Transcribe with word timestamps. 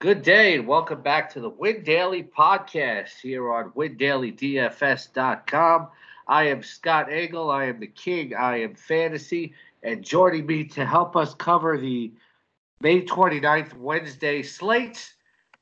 Good 0.00 0.22
day 0.22 0.54
and 0.54 0.68
welcome 0.68 1.02
back 1.02 1.28
to 1.32 1.40
the 1.40 1.48
Win 1.48 1.82
Daily 1.82 2.22
podcast 2.22 3.18
here 3.20 3.52
on 3.52 3.72
WinDailyDFS.com. 3.72 5.88
I 6.28 6.44
am 6.44 6.62
Scott 6.62 7.12
Engel. 7.12 7.50
I 7.50 7.64
am 7.64 7.80
the 7.80 7.88
king. 7.88 8.32
I 8.32 8.60
am 8.60 8.76
fantasy. 8.76 9.54
And 9.82 10.04
joining 10.04 10.46
me 10.46 10.62
to 10.66 10.86
help 10.86 11.16
us 11.16 11.34
cover 11.34 11.76
the 11.76 12.12
May 12.80 13.02
29th 13.02 13.74
Wednesday 13.74 14.44
slate 14.44 15.12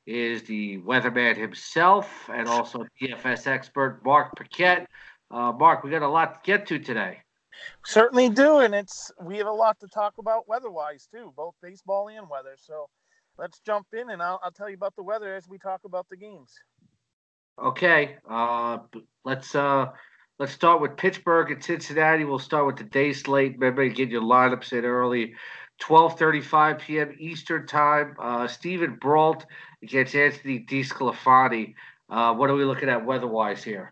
is 0.05 0.43
the 0.43 0.81
weatherman 0.81 1.35
himself 1.35 2.29
and 2.31 2.47
also 2.47 2.85
DFS 3.01 3.47
expert 3.47 4.01
Mark 4.05 4.35
Paquette. 4.35 4.87
Uh, 5.31 5.51
Mark, 5.51 5.83
we 5.83 5.89
got 5.89 6.03
a 6.03 6.07
lot 6.07 6.35
to 6.35 6.41
get 6.43 6.67
to 6.67 6.77
today. 6.77 7.21
Certainly 7.87 8.29
do, 8.29 8.59
and 8.59 8.75
it's 8.75 9.11
we 9.19 9.39
have 9.39 9.47
a 9.47 9.51
lot 9.51 9.79
to 9.79 9.87
talk 9.87 10.19
about 10.19 10.47
weather-wise 10.47 11.07
too, 11.11 11.33
both 11.35 11.55
baseball 11.59 12.09
and 12.09 12.29
weather. 12.29 12.55
So 12.55 12.87
let's 13.37 13.59
jump 13.59 13.87
in 13.93 14.09
and 14.09 14.21
I'll, 14.21 14.39
I'll 14.43 14.51
tell 14.51 14.69
you 14.69 14.75
about 14.75 14.95
the 14.95 15.03
weather 15.03 15.35
as 15.35 15.47
we 15.47 15.57
talk 15.57 15.81
about 15.85 16.07
the 16.09 16.17
games. 16.17 16.53
Okay, 17.59 18.17
uh, 18.29 18.79
let's 19.25 19.55
uh, 19.55 19.87
let's 20.37 20.51
start 20.51 20.79
with 20.79 20.95
Pittsburgh 20.95 21.51
and 21.51 21.63
Cincinnati. 21.63 22.23
We'll 22.23 22.37
start 22.37 22.67
with 22.67 22.77
the 22.77 22.83
day 22.83 23.13
slate. 23.13 23.53
Remember 23.53 23.87
to 23.87 23.93
get 23.93 24.09
your 24.09 24.21
lineups 24.21 24.73
in 24.73 24.85
early. 24.85 25.33
12:35 25.81 26.79
p.m. 26.79 27.15
Eastern 27.19 27.65
Time. 27.65 28.15
Uh, 28.19 28.47
Steven 28.47 28.95
Brault 28.95 29.45
against 29.81 30.15
Anthony 30.15 30.65
DeSclafani. 30.69 31.73
Uh, 32.09 32.33
what 32.33 32.49
are 32.49 32.55
we 32.55 32.63
looking 32.63 32.89
at 32.89 33.05
weather-wise 33.05 33.63
here? 33.63 33.91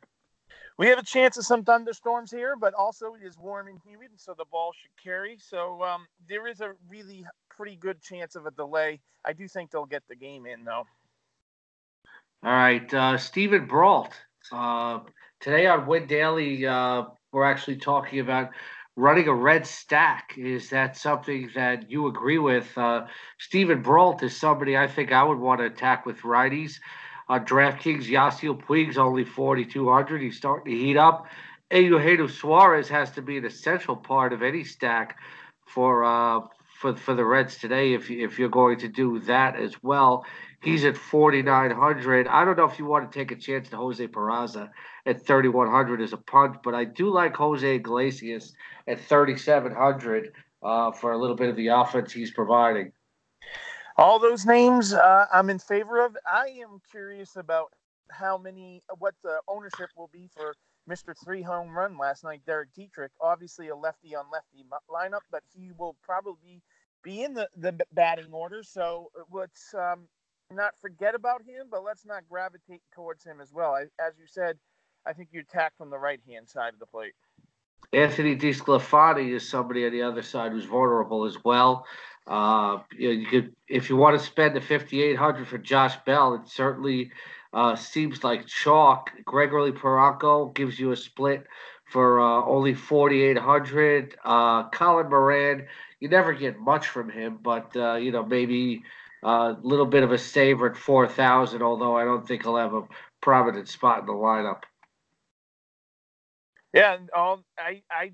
We 0.77 0.87
have 0.87 0.99
a 0.99 1.03
chance 1.03 1.37
of 1.37 1.45
some 1.45 1.63
thunderstorms 1.63 2.31
here, 2.31 2.55
but 2.59 2.73
also 2.73 3.13
it 3.13 3.25
is 3.25 3.37
warm 3.37 3.67
and 3.67 3.79
humid, 3.85 4.09
so 4.17 4.33
the 4.37 4.45
ball 4.51 4.73
should 4.73 4.91
carry. 5.01 5.37
So 5.39 5.81
um, 5.83 6.05
there 6.27 6.47
is 6.47 6.59
a 6.59 6.73
really 6.89 7.25
pretty 7.55 7.75
good 7.75 8.01
chance 8.01 8.35
of 8.35 8.45
a 8.45 8.51
delay. 8.51 8.99
I 9.25 9.33
do 9.33 9.47
think 9.47 9.71
they'll 9.71 9.85
get 9.85 10.03
the 10.07 10.15
game 10.15 10.45
in, 10.45 10.63
though. 10.63 10.85
All 12.43 12.51
right, 12.51 12.93
uh, 12.93 13.17
Steven 13.17 13.65
Brault. 13.65 14.13
Uh, 14.51 14.99
today 15.39 15.67
on 15.67 15.87
Win 15.87 16.05
Daily, 16.05 16.65
uh, 16.65 17.05
we're 17.31 17.45
actually 17.45 17.77
talking 17.77 18.19
about 18.19 18.51
running 18.95 19.27
a 19.27 19.33
red 19.33 19.65
stack. 19.65 20.33
Is 20.37 20.69
that 20.69 20.95
something 20.95 21.49
that 21.55 21.89
you 21.89 22.07
agree 22.07 22.37
with? 22.37 22.77
Uh, 22.77 23.07
Steven 23.39 23.81
Brault 23.81 24.21
is 24.23 24.37
somebody 24.37 24.77
I 24.77 24.87
think 24.87 25.11
I 25.11 25.23
would 25.23 25.39
want 25.39 25.59
to 25.59 25.65
attack 25.65 26.05
with 26.05 26.19
righties. 26.21 26.79
On 27.27 27.43
DraftKings, 27.43 28.05
Yasiel 28.05 28.63
Puig's 28.63 28.99
only 28.99 29.23
4,200. 29.23 30.21
He's 30.21 30.37
starting 30.37 30.71
to 30.71 30.79
heat 30.79 30.97
up. 30.97 31.25
Eugenio 31.71 32.27
Suarez 32.27 32.87
has 32.89 33.09
to 33.11 33.23
be 33.23 33.37
an 33.37 33.45
essential 33.45 33.95
part 33.95 34.31
of 34.31 34.43
any 34.43 34.63
stack 34.63 35.17
for 35.65 36.03
uh, 36.03 36.41
for 36.75 36.95
for 36.95 37.13
the 37.13 37.25
Reds 37.25 37.57
today. 37.57 37.93
If 37.93 38.11
if 38.11 38.37
you're 38.37 38.49
going 38.49 38.79
to 38.79 38.87
do 38.87 39.19
that 39.21 39.55
as 39.55 39.81
well, 39.81 40.25
he's 40.61 40.85
at 40.85 40.97
4,900. 40.97 42.27
I 42.27 42.45
don't 42.45 42.57
know 42.57 42.65
if 42.65 42.77
you 42.77 42.85
want 42.85 43.11
to 43.11 43.17
take 43.17 43.31
a 43.31 43.35
chance 43.35 43.69
to 43.69 43.77
Jose 43.77 44.05
Peraza 44.07 44.69
at 45.05 45.25
3,100 45.25 46.01
as 46.01 46.13
a 46.13 46.17
punt, 46.17 46.57
but 46.63 46.73
I 46.73 46.83
do 46.85 47.09
like 47.09 47.35
Jose 47.35 47.75
Iglesias 47.75 48.53
at 48.87 48.99
3,700 48.99 50.33
uh, 50.63 50.91
for 50.91 51.13
a 51.13 51.17
little 51.17 51.35
bit 51.35 51.49
of 51.49 51.55
the 51.55 51.67
offense 51.67 52.11
he's 52.11 52.31
providing. 52.31 52.91
All 53.97 54.19
those 54.19 54.45
names 54.45 54.93
uh, 54.93 55.25
I'm 55.31 55.49
in 55.49 55.59
favor 55.59 56.03
of. 56.03 56.17
I 56.27 56.47
am 56.61 56.81
curious 56.91 57.37
about 57.37 57.71
how 58.11 58.37
many, 58.37 58.81
what 58.99 59.15
the 59.23 59.39
ownership 59.47 59.89
will 59.95 60.09
be 60.11 60.29
for 60.35 60.55
Mr. 60.89 61.15
Three 61.23 61.41
Home 61.41 61.75
Run 61.75 61.97
last 61.97 62.23
night, 62.23 62.41
Derek 62.45 62.73
Dietrich. 62.73 63.11
Obviously 63.19 63.69
a 63.69 63.75
lefty 63.75 64.15
on 64.15 64.25
lefty 64.31 64.65
lineup, 64.89 65.21
but 65.31 65.43
he 65.55 65.71
will 65.77 65.95
probably 66.03 66.61
be 67.03 67.23
in 67.23 67.33
the, 67.33 67.49
the 67.57 67.75
batting 67.93 68.31
order. 68.31 68.63
So 68.63 69.11
uh, 69.19 69.23
let's 69.31 69.73
um, 69.73 70.07
not 70.51 70.73
forget 70.79 71.15
about 71.15 71.41
him, 71.41 71.67
but 71.69 71.83
let's 71.83 72.05
not 72.05 72.23
gravitate 72.29 72.81
towards 72.93 73.23
him 73.23 73.41
as 73.41 73.51
well. 73.51 73.73
I, 73.73 73.83
as 74.05 74.13
you 74.19 74.27
said, 74.27 74.57
I 75.05 75.13
think 75.13 75.29
you 75.31 75.41
attack 75.41 75.73
from 75.77 75.89
the 75.89 75.97
right 75.97 76.19
hand 76.27 76.49
side 76.49 76.73
of 76.73 76.79
the 76.79 76.85
plate. 76.85 77.13
Anthony 77.93 78.35
DeSclafani 78.35 79.33
is 79.33 79.47
somebody 79.47 79.85
on 79.85 79.91
the 79.91 80.01
other 80.01 80.23
side 80.23 80.51
who's 80.51 80.65
vulnerable 80.65 81.25
as 81.25 81.37
well. 81.43 81.85
Uh, 82.27 82.79
you, 82.97 83.07
know, 83.07 83.13
you 83.13 83.27
could, 83.27 83.55
if 83.67 83.89
you 83.89 83.95
want 83.95 84.19
to 84.19 84.25
spend 84.25 84.55
the 84.55 84.61
fifty-eight 84.61 85.15
hundred 85.15 85.47
for 85.47 85.59
Josh 85.59 85.95
Bell, 86.05 86.33
it 86.33 86.47
certainly 86.47 87.11
uh, 87.55 87.75
seems 87.75 88.23
like 88.23 88.45
chalk. 88.45 89.11
Gregory 89.23 89.71
Polanco 89.71 90.53
gives 90.53 90.77
you 90.77 90.91
a 90.91 90.97
split 90.97 91.47
for 91.85 92.19
uh, 92.19 92.45
only 92.45 92.73
forty-eight 92.73 93.37
hundred. 93.37 94.15
Uh, 94.23 94.69
Colin 94.69 95.09
Moran, 95.09 95.65
you 95.99 96.09
never 96.09 96.33
get 96.33 96.59
much 96.59 96.89
from 96.89 97.09
him, 97.09 97.39
but 97.41 97.75
uh, 97.75 97.95
you 97.95 98.11
know 98.11 98.25
maybe 98.25 98.83
a 99.23 99.55
little 99.63 99.85
bit 99.85 100.03
of 100.03 100.11
a 100.11 100.17
saver 100.17 100.69
at 100.69 100.77
four 100.77 101.07
thousand. 101.07 101.63
Although 101.63 101.97
I 101.97 102.03
don't 102.03 102.27
think 102.27 102.43
he'll 102.43 102.57
have 102.57 102.73
a 102.73 102.83
prominent 103.21 103.69
spot 103.69 104.01
in 104.01 104.05
the 104.05 104.11
lineup. 104.11 104.63
Yeah, 106.73 106.97
um, 107.15 107.45
I, 107.57 107.83
I, 107.89 108.11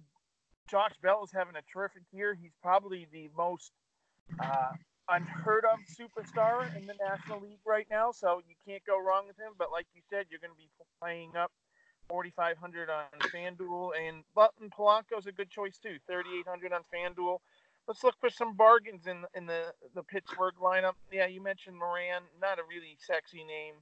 Josh 0.70 0.94
Bell 1.02 1.24
is 1.24 1.32
having 1.34 1.56
a 1.56 1.64
terrific 1.74 2.04
year. 2.12 2.38
He's 2.40 2.54
probably 2.62 3.08
the 3.12 3.28
most 3.36 3.72
uh, 4.40 4.74
unheard 5.10 5.66
of 5.66 5.80
superstar 5.90 6.66
in 6.76 6.86
the 6.86 6.96
National 7.04 7.42
League 7.42 7.60
right 7.66 7.88
now, 7.90 8.12
so 8.12 8.42
you 8.48 8.56
can't 8.66 8.84
go 8.86 9.00
wrong 9.00 9.28
with 9.28 9.38
him. 9.38 9.54
But 9.58 9.72
like 9.72 9.88
you 9.94 10.02
said, 10.10 10.26
you're 10.30 10.40
going 10.40 10.54
to 10.54 10.58
be 10.58 10.70
playing 11.02 11.36
up 11.36 11.52
4,500 12.10 12.90
on 12.90 13.06
FanDuel, 13.30 13.92
and 13.98 14.24
Button 14.36 14.70
Polanco's 14.70 15.28
a 15.28 15.32
good 15.32 15.50
choice 15.50 15.78
too. 15.78 15.98
3,800 16.08 16.74
on 16.74 16.82
FanDuel. 16.94 17.38
Let's 17.88 18.04
look 18.04 18.16
for 18.20 18.30
some 18.30 18.56
bargains 18.56 19.08
in 19.08 19.26
in 19.34 19.48
the 19.48 19.74
the 19.96 20.04
Pittsburgh 20.04 20.54
lineup. 20.62 20.94
Yeah, 21.12 21.26
you 21.26 21.42
mentioned 21.42 21.78
Moran, 21.78 22.24
not 22.40 22.60
a 22.60 22.64
really 22.70 22.96
sexy 23.00 23.44
name. 23.44 23.76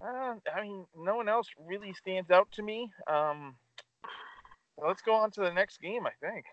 Uh, 0.00 0.34
I 0.54 0.62
mean, 0.62 0.86
no 0.94 1.16
one 1.16 1.28
else 1.28 1.48
really 1.66 1.94
stands 1.94 2.30
out 2.30 2.48
to 2.52 2.62
me. 2.62 2.90
Um, 3.06 3.56
let's 4.76 5.00
go 5.00 5.14
on 5.14 5.30
to 5.32 5.40
the 5.40 5.52
next 5.52 5.80
game. 5.80 6.06
I 6.06 6.12
think. 6.20 6.44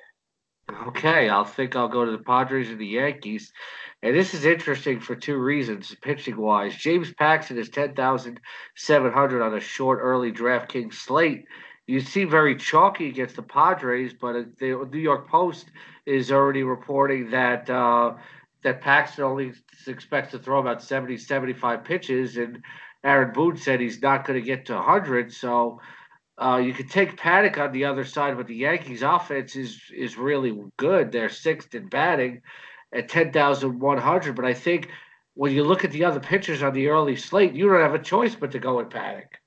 Okay, 0.71 1.29
I'll 1.29 1.43
think 1.45 1.75
I'll 1.75 1.89
go 1.89 2.05
to 2.05 2.11
the 2.11 2.23
Padres 2.23 2.69
and 2.69 2.79
the 2.79 2.87
Yankees. 2.87 3.51
And 4.01 4.15
this 4.15 4.33
is 4.33 4.45
interesting 4.45 4.99
for 4.99 5.15
two 5.15 5.37
reasons, 5.37 5.95
pitching 6.01 6.37
wise. 6.37 6.75
James 6.75 7.13
Paxton 7.13 7.57
is 7.57 7.69
10,700 7.69 9.41
on 9.41 9.55
a 9.55 9.59
short 9.59 9.99
early 10.01 10.31
DraftKings 10.31 10.93
slate. 10.93 11.45
You 11.85 11.99
seem 11.99 12.29
very 12.29 12.55
chalky 12.55 13.09
against 13.09 13.35
the 13.35 13.43
Padres, 13.43 14.13
but 14.13 14.57
the 14.57 14.87
New 14.91 14.99
York 14.99 15.29
Post 15.29 15.69
is 16.05 16.31
already 16.31 16.63
reporting 16.63 17.31
that 17.31 17.69
uh, 17.69 18.13
that 18.63 18.81
Paxton 18.81 19.25
only 19.25 19.53
expects 19.87 20.31
to 20.31 20.39
throw 20.39 20.59
about 20.59 20.81
70, 20.81 21.17
75 21.17 21.83
pitches, 21.83 22.37
and 22.37 22.63
Aaron 23.03 23.33
Boone 23.33 23.57
said 23.57 23.81
he's 23.81 24.01
not 24.01 24.25
going 24.25 24.39
to 24.39 24.45
get 24.45 24.65
to 24.67 24.75
100. 24.75 25.33
So 25.33 25.81
uh, 26.37 26.57
you 26.57 26.73
could 26.73 26.89
take 26.89 27.17
Paddack 27.17 27.57
on 27.57 27.71
the 27.71 27.85
other 27.85 28.05
side, 28.05 28.37
but 28.37 28.47
the 28.47 28.55
Yankees' 28.55 29.03
offense 29.03 29.55
is 29.55 29.79
is 29.95 30.17
really 30.17 30.57
good. 30.77 31.11
They're 31.11 31.29
sixth 31.29 31.75
in 31.75 31.87
batting 31.87 32.41
at 32.91 33.09
ten 33.09 33.31
thousand 33.31 33.79
one 33.79 33.99
hundred. 33.99 34.35
But 34.35 34.45
I 34.45 34.53
think 34.53 34.89
when 35.35 35.51
you 35.51 35.63
look 35.63 35.85
at 35.85 35.91
the 35.91 36.05
other 36.05 36.19
pitchers 36.19 36.63
on 36.63 36.73
the 36.73 36.87
early 36.87 37.15
slate, 37.15 37.53
you 37.53 37.69
don't 37.69 37.81
have 37.81 37.93
a 37.93 37.99
choice 37.99 38.35
but 38.35 38.51
to 38.51 38.59
go 38.59 38.77
with 38.77 38.89
Paddack. 38.89 39.39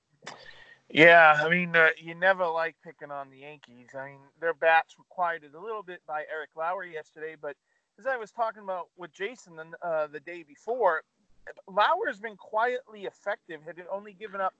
Yeah, 0.88 1.40
I 1.44 1.48
mean, 1.48 1.74
uh, 1.74 1.88
you 1.98 2.14
never 2.14 2.46
like 2.46 2.76
picking 2.84 3.10
on 3.10 3.28
the 3.30 3.38
Yankees. 3.38 3.88
I 3.98 4.06
mean, 4.06 4.20
their 4.40 4.54
bats 4.54 4.96
were 4.96 5.04
quieted 5.08 5.54
a 5.54 5.60
little 5.60 5.82
bit 5.82 6.00
by 6.06 6.24
Eric 6.32 6.50
Lauer 6.56 6.84
yesterday, 6.84 7.34
but 7.40 7.56
as 7.98 8.06
I 8.06 8.16
was 8.16 8.30
talking 8.30 8.62
about 8.62 8.88
with 8.96 9.12
Jason 9.12 9.56
the, 9.56 9.64
uh, 9.86 10.06
the 10.06 10.20
day 10.20 10.44
before, 10.44 11.02
Lauer's 11.68 12.20
been 12.20 12.36
quietly 12.36 13.04
effective. 13.04 13.60
Had 13.66 13.76
only 13.92 14.12
given 14.12 14.40
up 14.40 14.54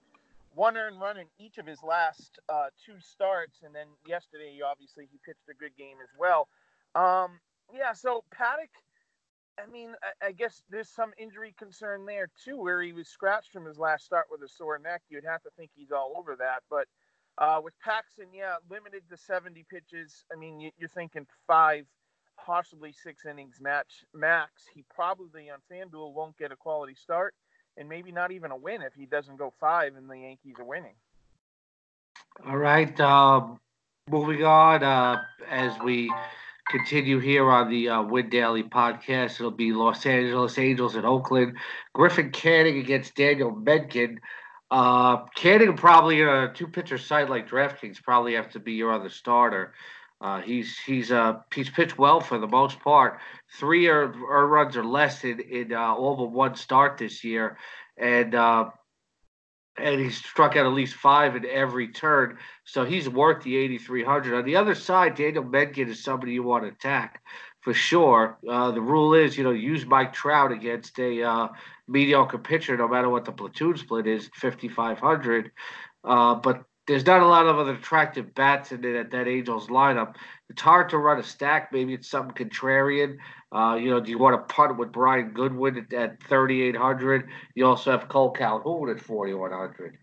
one 0.57 0.75
earned 0.75 0.99
run 0.99 1.17
in 1.17 1.27
each 1.37 1.59
of 1.59 1.67
his 1.67 1.83
last 1.83 2.39
uh, 2.49 2.67
two 2.83 2.99
starts, 2.99 3.61
and 3.63 3.75
then 3.75 3.85
yesterday, 4.07 4.59
obviously, 4.65 5.07
he 5.11 5.19
pitched 5.23 5.47
a 5.51 5.53
good 5.53 5.77
game 5.77 5.97
as 6.01 6.09
well. 6.17 6.49
Um, 6.95 7.39
yeah, 7.71 7.93
so 7.93 8.23
Paddack, 8.33 8.73
I 9.63 9.71
mean, 9.71 9.93
I, 10.01 10.27
I, 10.27 10.31
guess 10.31 10.63
there's 10.71 10.89
some 10.89 11.11
injury 11.19 11.53
concern 11.59 12.07
there 12.07 12.29
too, 12.43 12.57
where 12.57 12.81
he 12.81 12.91
was 12.91 13.07
scratched 13.07 13.51
from 13.51 13.65
his 13.65 13.77
last 13.77 14.05
start 14.05 14.25
with 14.31 14.41
a 14.41 14.47
sore 14.47 14.79
neck. 14.79 15.03
You'd 15.09 15.25
have 15.25 15.43
to 15.43 15.51
think 15.55 15.69
he's 15.75 15.91
all 15.91 16.15
over 16.17 16.35
that, 16.37 16.63
but 16.71 16.87
uh, 17.37 17.61
with 17.63 17.73
Paxton, 17.83 18.27
yeah, 18.33 18.55
limited 18.67 19.03
to 19.11 19.17
70 19.17 19.63
pitches. 19.69 20.25
I 20.33 20.39
mean, 20.39 20.59
you, 20.59 20.71
are 20.81 20.87
thinking 20.87 21.27
five, 21.45 21.85
possibly 22.43 22.91
six 22.91 23.27
innings 23.27 23.57
match 23.61 24.05
max. 24.11 24.63
He 24.73 24.83
probably 24.89 25.51
on 25.51 25.59
FanDuel 25.71 26.13
won't 26.13 26.35
get 26.37 26.51
a 26.51 26.55
quality 26.55 26.95
start 26.95 27.35
and 27.77 27.87
maybe 27.87 28.11
not 28.11 28.31
even 28.31 28.51
a 28.51 28.55
win 28.57 28.81
if 28.81 28.93
he 28.93 29.05
doesn't 29.05 29.37
go 29.37 29.53
five 29.59 29.95
and 29.95 30.09
the 30.09 30.17
Yankees 30.17 30.55
are 30.59 30.65
winning. 30.65 30.95
All 32.45 32.57
right. 32.57 32.99
Um, 32.99 33.59
moving 34.09 34.43
on, 34.43 34.83
uh, 34.83 35.21
as 35.49 35.73
we 35.83 36.11
continue 36.69 37.19
here 37.19 37.49
on 37.49 37.69
the 37.69 37.89
uh, 37.89 38.01
Win 38.03 38.29
Daily 38.29 38.63
podcast, 38.63 39.39
it'll 39.39 39.51
be 39.51 39.71
Los 39.71 40.05
Angeles 40.05 40.57
Angels 40.57 40.95
and 40.95 41.05
Oakland. 41.05 41.57
Griffin 41.93 42.31
Canning 42.31 42.79
against 42.79 43.15
Daniel 43.15 43.51
Mengden. 43.51 44.17
Uh, 44.69 45.23
Canning 45.35 45.77
probably 45.77 46.21
a 46.21 46.51
two 46.53 46.67
pitcher 46.67 46.97
site 46.97 47.29
like 47.29 47.49
DraftKings 47.49 48.03
probably 48.03 48.33
have 48.33 48.49
to 48.51 48.59
be 48.59 48.73
your 48.73 48.91
other 48.91 49.09
starter. 49.09 49.73
Uh, 50.19 50.41
he's 50.41 50.77
he's 50.79 51.11
uh 51.11 51.39
he's 51.53 51.69
pitched 51.69 51.97
well 51.97 52.19
for 52.19 52.39
the 52.39 52.47
most 52.47 52.79
part. 52.79 53.19
Three 53.59 53.87
earned, 53.87 54.15
runs 54.19 54.75
or 54.75 54.83
less 54.83 55.23
in 55.23 55.39
in 55.39 55.73
uh, 55.73 55.93
all 55.93 56.15
but 56.15 56.31
one 56.31 56.55
start 56.55 56.97
this 56.97 57.23
year, 57.23 57.57
and 57.97 58.33
uh, 58.33 58.69
and 59.77 60.01
he's 60.01 60.17
struck 60.17 60.55
out 60.55 60.65
at 60.65 60.73
least 60.73 60.95
five 60.95 61.35
in 61.35 61.45
every 61.45 61.89
turn. 61.89 62.37
So 62.65 62.83
he's 62.83 63.07
worth 63.07 63.43
the 63.43 63.55
8,300. 63.57 64.33
On 64.33 64.45
the 64.45 64.55
other 64.55 64.75
side, 64.75 65.15
Daniel 65.15 65.43
Mengden 65.43 65.89
is 65.89 66.03
somebody 66.03 66.33
you 66.33 66.43
want 66.43 66.63
to 66.63 66.69
attack 66.69 67.21
for 67.61 67.73
sure. 67.73 68.37
Uh, 68.49 68.71
the 68.71 68.81
rule 68.81 69.13
is, 69.13 69.37
you 69.37 69.43
know, 69.43 69.51
use 69.51 69.85
Mike 69.85 70.13
Trout 70.13 70.51
against 70.51 70.97
a 70.99 71.21
uh, 71.21 71.47
mediocre 71.87 72.37
pitcher, 72.37 72.77
no 72.77 72.87
matter 72.87 73.09
what 73.09 73.25
the 73.25 73.31
platoon 73.31 73.77
split 73.77 74.07
is, 74.07 74.29
5,500. 74.33 75.51
Uh, 76.03 76.35
but 76.35 76.63
there's 76.87 77.05
not 77.05 77.21
a 77.21 77.25
lot 77.27 77.45
of 77.45 77.59
other 77.59 77.73
attractive 77.73 78.33
bats 78.33 78.71
in 78.71 78.83
it 78.85 78.95
at 78.95 79.11
that 79.11 79.27
Angels 79.27 79.67
lineup. 79.67 80.15
It's 80.49 80.61
hard 80.61 80.89
to 80.89 80.97
run 80.97 81.19
a 81.19 81.23
stack. 81.23 81.71
Maybe 81.73 81.93
it's 81.93 82.09
something 82.09 82.33
contrarian. 82.33 83.17
Uh, 83.51 83.75
you 83.75 83.89
know, 83.89 83.99
do 83.99 84.09
you 84.09 84.17
want 84.17 84.35
to 84.35 84.53
punt 84.53 84.77
with 84.77 84.93
Brian 84.93 85.31
Goodwin 85.31 85.77
at, 85.77 85.93
at 85.93 86.23
3,800? 86.23 87.27
You 87.55 87.65
also 87.65 87.91
have 87.91 88.07
Cole 88.07 88.31
Calhoun 88.31 88.89
at 88.89 89.01
4,100. 89.01 89.97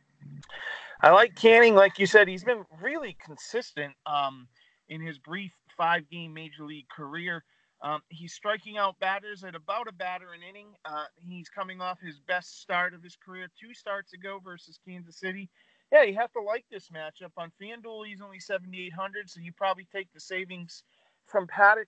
I 1.00 1.10
like 1.10 1.34
Canning. 1.34 1.74
Like 1.74 1.98
you 1.98 2.06
said, 2.06 2.28
he's 2.28 2.44
been 2.44 2.64
really 2.82 3.16
consistent 3.24 3.94
um, 4.04 4.46
in 4.90 5.00
his 5.00 5.18
brief 5.18 5.52
five 5.76 6.08
game 6.10 6.34
major 6.34 6.64
league 6.64 6.88
career. 6.94 7.44
Um, 7.82 8.00
he's 8.08 8.32
striking 8.32 8.78
out 8.78 8.98
batters 9.00 9.42
at 9.44 9.54
about 9.54 9.88
a 9.88 9.92
batter 9.92 10.32
an 10.32 10.40
inning. 10.48 10.68
Uh, 10.84 11.04
he's 11.16 11.48
coming 11.48 11.80
off 11.80 11.98
his 12.00 12.18
best 12.20 12.60
start 12.60 12.94
of 12.94 13.02
his 13.02 13.16
career 13.16 13.48
two 13.60 13.74
starts 13.74 14.12
ago 14.12 14.40
versus 14.42 14.78
Kansas 14.86 15.18
City 15.18 15.50
yeah, 15.92 16.02
you 16.02 16.14
have 16.14 16.32
to 16.32 16.40
like 16.40 16.64
this 16.70 16.88
matchup. 16.88 17.30
On 17.36 17.52
FanDuel, 17.60 18.06
he's 18.06 18.20
only 18.20 18.40
7,800, 18.40 19.30
so 19.30 19.40
you 19.40 19.52
probably 19.52 19.86
take 19.92 20.08
the 20.12 20.20
savings 20.20 20.82
from 21.26 21.46
Paddack 21.46 21.86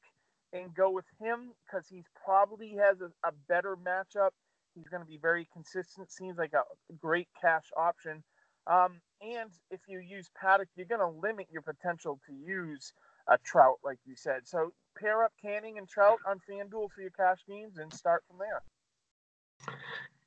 and 0.52 0.74
go 0.74 0.90
with 0.90 1.06
him 1.20 1.52
because 1.64 1.86
he's 1.88 2.06
probably 2.24 2.76
has 2.76 3.00
a, 3.00 3.10
a 3.26 3.32
better 3.48 3.76
matchup. 3.76 4.30
He's 4.74 4.88
going 4.88 5.02
to 5.02 5.08
be 5.08 5.18
very 5.20 5.48
consistent. 5.52 6.12
Seems 6.12 6.38
like 6.38 6.52
a 6.52 6.62
great 7.00 7.28
cash 7.40 7.64
option. 7.76 8.22
Um, 8.66 9.00
and 9.20 9.50
if 9.70 9.80
you 9.88 10.00
use 10.00 10.28
Paddack, 10.42 10.66
you're 10.76 10.86
going 10.86 11.00
to 11.00 11.20
limit 11.20 11.46
your 11.50 11.62
potential 11.62 12.20
to 12.26 12.32
use 12.32 12.92
a 13.28 13.38
Trout, 13.38 13.78
like 13.84 13.98
you 14.04 14.14
said. 14.16 14.40
So 14.44 14.72
pair 14.98 15.24
up 15.24 15.32
Canning 15.40 15.78
and 15.78 15.88
Trout 15.88 16.18
on 16.28 16.40
FanDuel 16.48 16.90
for 16.94 17.00
your 17.00 17.10
cash 17.10 17.38
games 17.48 17.78
and 17.78 17.92
start 17.92 18.22
from 18.28 18.38
there. 18.38 18.62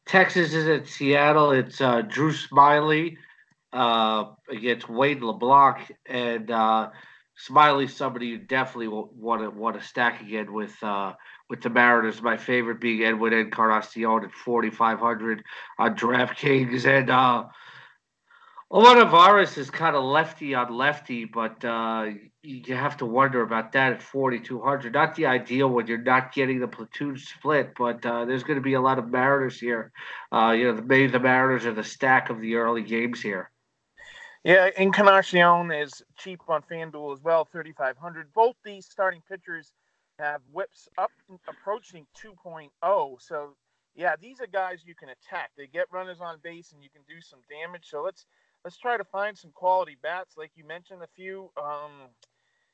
Texas 0.05 0.53
is 0.53 0.67
at 0.67 0.87
Seattle. 0.87 1.51
It's 1.51 1.81
uh, 1.81 2.01
Drew 2.01 2.31
Smyly 2.31 3.17
uh, 3.73 4.25
against 4.49 4.89
Wade 4.89 5.21
LeBlanc 5.21 5.91
and 6.05 6.49
uh, 6.51 6.89
Smyly, 7.47 7.89
somebody 7.89 8.27
you 8.27 8.37
definitely 8.37 8.89
want 8.89 9.41
to 9.41 9.49
want 9.49 9.79
to 9.79 9.87
stack 9.87 10.21
again 10.21 10.51
with 10.51 10.75
uh, 10.83 11.13
with 11.49 11.61
the 11.61 11.69
Mariners. 11.69 12.21
My 12.21 12.35
favorite 12.35 12.81
being 12.81 13.03
Edwin 13.03 13.31
Encarnacion 13.31 14.25
at 14.25 14.33
forty 14.33 14.69
five 14.69 14.99
hundred 14.99 15.43
on 15.77 15.95
DraftKings, 15.95 16.85
and 16.85 17.09
uh, 17.09 17.45
Olivares 18.71 19.57
is 19.57 19.69
kind 19.69 19.95
of 19.95 20.03
lefty 20.03 20.53
on 20.53 20.73
lefty, 20.73 21.23
but 21.23 21.63
uh, 21.63 22.09
you 22.43 22.75
have 22.75 22.97
to 22.97 23.05
wonder 23.05 23.41
about 23.41 23.71
that 23.71 23.93
at 23.93 24.03
forty 24.03 24.41
two 24.41 24.59
hundred. 24.61 24.93
Not 24.93 25.15
the 25.15 25.27
ideal 25.27 25.69
when 25.69 25.87
you're 25.87 25.97
not 25.97 26.33
getting 26.33 26.59
the 26.59 26.67
platoon 26.67 27.17
split, 27.17 27.71
but 27.77 28.05
uh, 28.05 28.25
there's 28.25 28.43
going 28.43 28.59
to 28.59 28.61
be 28.61 28.73
a 28.73 28.81
lot 28.81 28.99
of 28.99 29.09
Mariners 29.09 29.59
here. 29.61 29.93
Uh, 30.29 30.51
you 30.51 30.65
know, 30.65 30.83
maybe 30.85 31.07
the 31.07 31.19
Mariners 31.19 31.65
are 31.65 31.73
the 31.73 31.85
stack 31.85 32.29
of 32.29 32.41
the 32.41 32.55
early 32.55 32.83
games 32.83 33.21
here. 33.21 33.49
Yeah, 34.43 34.69
Encarnacion 34.77 35.71
is 35.71 36.01
cheap 36.17 36.39
on 36.47 36.61
FanDuel 36.63 37.13
as 37.13 37.21
well, 37.21 37.43
3,500. 37.45 38.33
Both 38.33 38.55
these 38.63 38.85
starting 38.85 39.21
pitchers 39.27 39.73
have 40.17 40.41
whips 40.51 40.87
up 40.97 41.11
approaching 41.47 42.05
2.0. 42.17 43.21
So, 43.21 43.55
yeah, 43.95 44.15
these 44.21 44.39
are 44.39 44.47
guys 44.47 44.83
you 44.85 44.95
can 44.95 45.09
attack. 45.09 45.51
They 45.57 45.67
get 45.67 45.87
runners 45.91 46.21
on 46.21 46.37
base 46.41 46.71
and 46.71 46.81
you 46.81 46.89
can 46.89 47.01
do 47.07 47.21
some 47.21 47.39
damage. 47.49 47.87
So 47.89 48.01
let's 48.01 48.25
let's 48.63 48.77
try 48.77 48.97
to 48.97 49.03
find 49.03 49.37
some 49.37 49.51
quality 49.51 49.97
bats, 50.01 50.37
like 50.37 50.51
you 50.55 50.65
mentioned 50.65 51.03
a 51.03 51.07
few. 51.15 51.51
Um, 51.57 52.07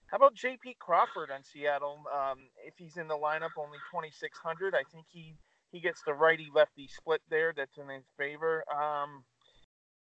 how 0.08 0.18
about 0.18 0.36
J.P. 0.36 0.78
Crawford 0.80 1.32
on 1.32 1.44
Seattle? 1.44 2.04
Um, 2.14 2.40
if 2.64 2.76
he's 2.78 2.98
in 2.98 3.08
the 3.08 3.16
lineup, 3.18 3.58
only 3.58 3.80
2,600. 3.92 4.76
I 4.76 4.84
think 4.94 5.06
he 5.10 5.36
he 5.72 5.80
gets 5.80 6.04
the 6.06 6.14
righty 6.14 6.50
lefty 6.54 6.88
split 6.88 7.22
there. 7.30 7.54
That's 7.56 7.78
in 7.78 7.90
his 7.90 8.06
favor. 8.18 8.64
Um, 8.72 9.24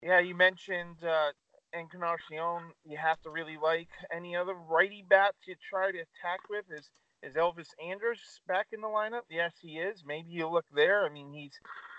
yeah, 0.02 0.20
you 0.20 0.34
mentioned 0.34 1.04
uh, 1.04 1.32
Encarnacion 1.72 2.72
you 2.84 2.96
have 2.96 3.20
to 3.22 3.30
really 3.30 3.56
like. 3.62 3.88
Any 4.14 4.36
other 4.36 4.54
righty 4.54 5.04
bats 5.08 5.38
you 5.46 5.54
try 5.68 5.90
to 5.90 5.98
attack 5.98 6.40
with? 6.48 6.64
Is 6.70 6.90
is 7.22 7.34
Elvis 7.34 7.68
Andrus 7.84 8.40
back 8.48 8.68
in 8.72 8.80
the 8.80 8.88
lineup? 8.88 9.22
Yes, 9.28 9.52
he 9.60 9.78
is. 9.78 10.02
Maybe 10.06 10.30
you 10.30 10.48
look 10.48 10.64
there. 10.74 11.04
I 11.04 11.10
mean, 11.10 11.32
he's 11.32 11.52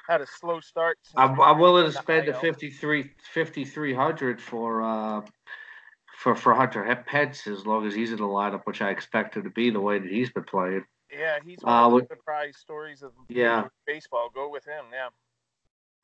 had 0.07 0.19
a 0.19 0.25
slow 0.25 0.59
start. 0.59 0.97
I'm, 1.15 1.39
I'm 1.39 1.59
willing 1.59 1.85
to 1.85 1.91
spend 1.91 2.27
the 2.27 2.33
53 2.33 3.11
5300 3.33 4.41
for 4.41 4.81
uh 4.81 5.21
for 6.17 6.35
for 6.35 6.53
Hunter 6.53 7.03
Pence 7.05 7.47
as 7.47 7.65
long 7.65 7.85
as 7.85 7.93
he's 7.93 8.11
in 8.11 8.17
the 8.17 8.23
lineup, 8.23 8.61
which 8.65 8.81
I 8.81 8.89
expect 8.89 9.35
him 9.35 9.43
to 9.43 9.49
be 9.49 9.69
the 9.69 9.81
way 9.81 9.99
that 9.99 10.09
he's 10.09 10.31
been 10.31 10.43
playing. 10.43 10.85
Yeah, 11.11 11.39
he's 11.45 11.59
one 11.61 11.73
uh, 11.73 11.87
of 11.87 12.01
the 12.01 12.15
surprise 12.15 12.57
stories 12.57 13.03
of 13.03 13.11
yeah 13.29 13.67
baseball. 13.85 14.29
Go 14.33 14.49
with 14.49 14.65
him, 14.65 14.85
yeah 14.91 15.09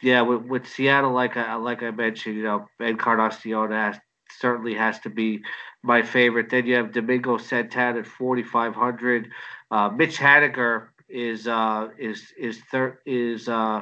yeah, 0.02 0.22
with, 0.22 0.44
with 0.44 0.68
Seattle, 0.68 1.12
like 1.12 1.38
I 1.38 1.56
like 1.56 1.84
I 1.84 1.92
mentioned, 1.92 2.38
you 2.38 2.44
know, 2.44 2.68
Encarnacion 2.80 3.72
has 3.72 3.98
certainly 4.40 4.76
has 4.76 5.00
to 5.00 5.10
be 5.10 5.42
my 5.84 6.02
favorite. 6.02 6.50
Then 6.50 6.66
you 6.66 6.76
have 6.76 6.92
Domingo 6.92 7.38
Santana 7.38 8.00
at 8.00 8.08
forty 8.08 8.44
five 8.44 8.76
hundred. 8.76 9.32
Uh, 9.72 9.90
Mitch 9.90 10.18
Haniger 10.18 10.90
is 11.10 11.48
uh, 11.48 11.90
is 11.98 12.32
is 12.38 12.60
thir- 12.72 13.00
is 13.06 13.50
uh, 13.50 13.82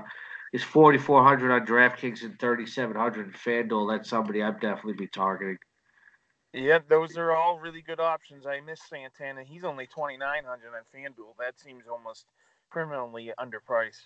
is 0.53 0.63
forty 0.63 0.97
four 0.97 1.23
hundred 1.23 1.51
on 1.51 1.65
DraftKings 1.65 2.23
and 2.23 2.39
thirty 2.39 2.65
seven 2.65 2.95
hundred 2.95 3.27
in 3.27 3.33
FanDuel. 3.33 3.91
That's 3.91 4.09
somebody 4.09 4.41
I'd 4.41 4.59
definitely 4.59 4.93
be 4.93 5.07
targeting. 5.07 5.57
Yeah, 6.53 6.79
those 6.87 7.17
are 7.17 7.33
all 7.33 7.59
really 7.59 7.81
good 7.81 7.99
options. 7.99 8.45
I 8.45 8.61
miss 8.61 8.79
Santana. 8.87 9.43
He's 9.43 9.65
only 9.65 9.87
twenty 9.87 10.17
nine 10.17 10.43
hundred 10.45 10.69
on 10.69 10.83
FanDuel. 10.95 11.35
That 11.39 11.59
seems 11.59 11.83
almost 11.91 12.25
criminally 12.69 13.31
underpriced. 13.37 14.03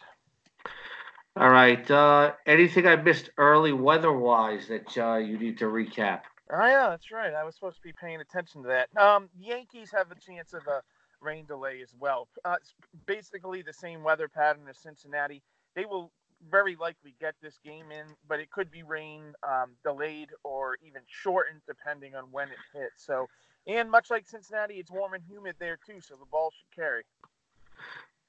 All 1.35 1.49
right. 1.49 1.89
Uh, 1.89 2.33
anything 2.45 2.85
I 2.87 2.95
missed 2.95 3.29
early 3.37 3.71
weather 3.71 4.11
wise 4.11 4.67
that 4.67 4.97
uh, 4.97 5.15
you 5.15 5.37
need 5.37 5.57
to 5.59 5.65
recap? 5.65 6.21
Oh 6.51 6.65
yeah, 6.65 6.89
that's 6.89 7.11
right. 7.11 7.33
I 7.33 7.43
was 7.43 7.55
supposed 7.55 7.77
to 7.77 7.83
be 7.83 7.93
paying 7.93 8.19
attention 8.19 8.63
to 8.63 8.69
that. 8.69 8.89
Um, 9.01 9.29
Yankees 9.39 9.91
have 9.95 10.11
a 10.11 10.15
chance 10.15 10.53
of 10.53 10.65
a 10.67 10.81
rain 11.21 11.45
delay 11.45 11.81
as 11.81 11.93
well. 11.99 12.27
Uh, 12.43 12.55
it's 12.59 12.73
basically 13.05 13.61
the 13.61 13.73
same 13.73 14.03
weather 14.03 14.27
pattern 14.27 14.63
as 14.69 14.79
Cincinnati. 14.79 15.43
They 15.75 15.85
will 15.85 16.11
very 16.49 16.75
likely 16.75 17.15
get 17.19 17.35
this 17.41 17.59
game 17.63 17.91
in, 17.91 18.05
but 18.27 18.39
it 18.39 18.49
could 18.49 18.71
be 18.71 18.83
rain 18.83 19.33
um, 19.47 19.71
delayed 19.83 20.29
or 20.43 20.77
even 20.85 21.01
shortened 21.07 21.61
depending 21.67 22.15
on 22.15 22.25
when 22.31 22.47
it 22.49 22.57
hits. 22.73 23.05
So, 23.05 23.27
and 23.67 23.91
much 23.91 24.09
like 24.09 24.27
Cincinnati, 24.27 24.75
it's 24.75 24.89
warm 24.91 25.13
and 25.13 25.23
humid 25.29 25.55
there 25.59 25.77
too, 25.85 26.01
so 26.01 26.15
the 26.15 26.25
ball 26.31 26.51
should 26.57 26.75
carry. 26.75 27.03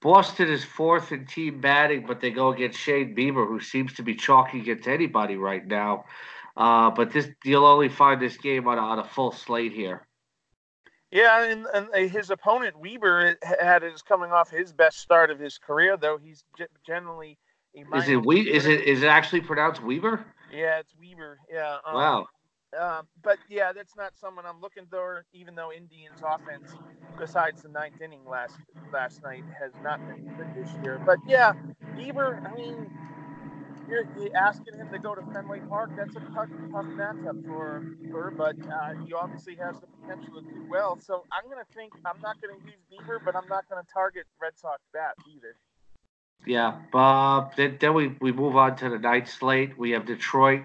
Boston 0.00 0.48
is 0.48 0.64
fourth 0.64 1.12
in 1.12 1.26
team 1.26 1.60
batting, 1.60 2.06
but 2.06 2.20
they 2.20 2.30
go 2.30 2.52
against 2.52 2.78
Shane 2.78 3.14
Bieber, 3.14 3.46
who 3.46 3.60
seems 3.60 3.92
to 3.94 4.02
be 4.02 4.14
chalking 4.14 4.60
against 4.60 4.88
anybody 4.88 5.36
right 5.36 5.66
now. 5.66 6.04
Uh, 6.56 6.90
but 6.90 7.12
this 7.12 7.28
you'll 7.44 7.66
only 7.66 7.88
find 7.88 8.20
this 8.20 8.36
game 8.36 8.66
on 8.66 8.78
a, 8.78 8.80
on 8.80 8.98
a 8.98 9.04
full 9.04 9.32
slate 9.32 9.72
here. 9.72 10.06
Yeah, 11.10 11.42
and, 11.42 11.66
and 11.74 12.10
his 12.10 12.30
opponent 12.30 12.78
Weber 12.78 13.36
had 13.60 13.82
is 13.82 14.00
coming 14.00 14.30
off 14.30 14.48
his 14.48 14.72
best 14.72 14.98
start 14.98 15.30
of 15.30 15.38
his 15.38 15.58
career, 15.58 15.96
though 15.96 16.18
he's 16.18 16.44
generally. 16.86 17.36
Is 17.74 18.08
it 18.08 18.24
we? 18.24 18.40
Is 18.40 18.66
it 18.66 18.82
is 18.82 19.02
it 19.02 19.06
actually 19.06 19.42
pronounced 19.42 19.82
Weber? 19.82 20.24
Yeah, 20.52 20.78
it's 20.78 20.92
Weber. 20.98 21.38
Yeah. 21.52 21.76
Um, 21.86 21.94
wow. 21.94 22.26
Um, 22.78 23.06
but 23.22 23.38
yeah, 23.48 23.72
that's 23.72 23.96
not 23.96 24.12
someone 24.16 24.46
I'm 24.46 24.60
looking 24.60 24.86
for. 24.88 25.24
Even 25.32 25.54
though 25.54 25.72
Indians' 25.72 26.22
offense, 26.24 26.70
besides 27.18 27.62
the 27.62 27.68
ninth 27.68 28.00
inning 28.00 28.24
last 28.28 28.56
last 28.92 29.22
night, 29.22 29.44
has 29.58 29.72
not 29.82 29.98
been 30.06 30.24
good 30.36 30.48
this 30.54 30.70
year. 30.82 31.00
But 31.04 31.18
yeah, 31.26 31.52
Bieber. 31.96 32.44
I 32.48 32.54
mean, 32.54 32.90
you're, 33.88 34.04
you're 34.16 34.36
asking 34.36 34.74
him 34.76 34.88
to 34.92 34.98
go 34.98 35.16
to 35.16 35.22
Fenway 35.32 35.60
Park. 35.68 35.90
That's 35.96 36.14
a 36.14 36.20
tough, 36.32 36.48
tough 36.70 36.86
matchup 36.94 37.44
for 37.44 37.84
Bieber, 38.00 38.36
but 38.36 38.56
uh, 38.70 39.04
he 39.04 39.12
obviously 39.12 39.56
has 39.56 39.80
the 39.80 39.86
potential 40.00 40.40
to 40.40 40.42
do 40.42 40.64
well. 40.70 40.98
So 41.00 41.24
I'm 41.32 41.50
gonna 41.50 41.66
think 41.74 41.92
I'm 42.06 42.20
not 42.22 42.40
gonna 42.40 42.58
use 42.64 42.80
Bieber, 42.90 43.18
but 43.24 43.34
I'm 43.34 43.48
not 43.48 43.68
gonna 43.68 43.86
target 43.92 44.26
Red 44.40 44.56
Sox 44.56 44.80
bats 44.92 45.20
either. 45.34 45.56
Yeah, 46.46 46.78
uh, 46.94 47.50
then, 47.56 47.76
then 47.80 47.92
we, 47.92 48.16
we 48.20 48.32
move 48.32 48.56
on 48.56 48.76
to 48.76 48.88
the 48.88 48.98
night 48.98 49.28
slate. 49.28 49.76
We 49.76 49.90
have 49.90 50.06
Detroit 50.06 50.62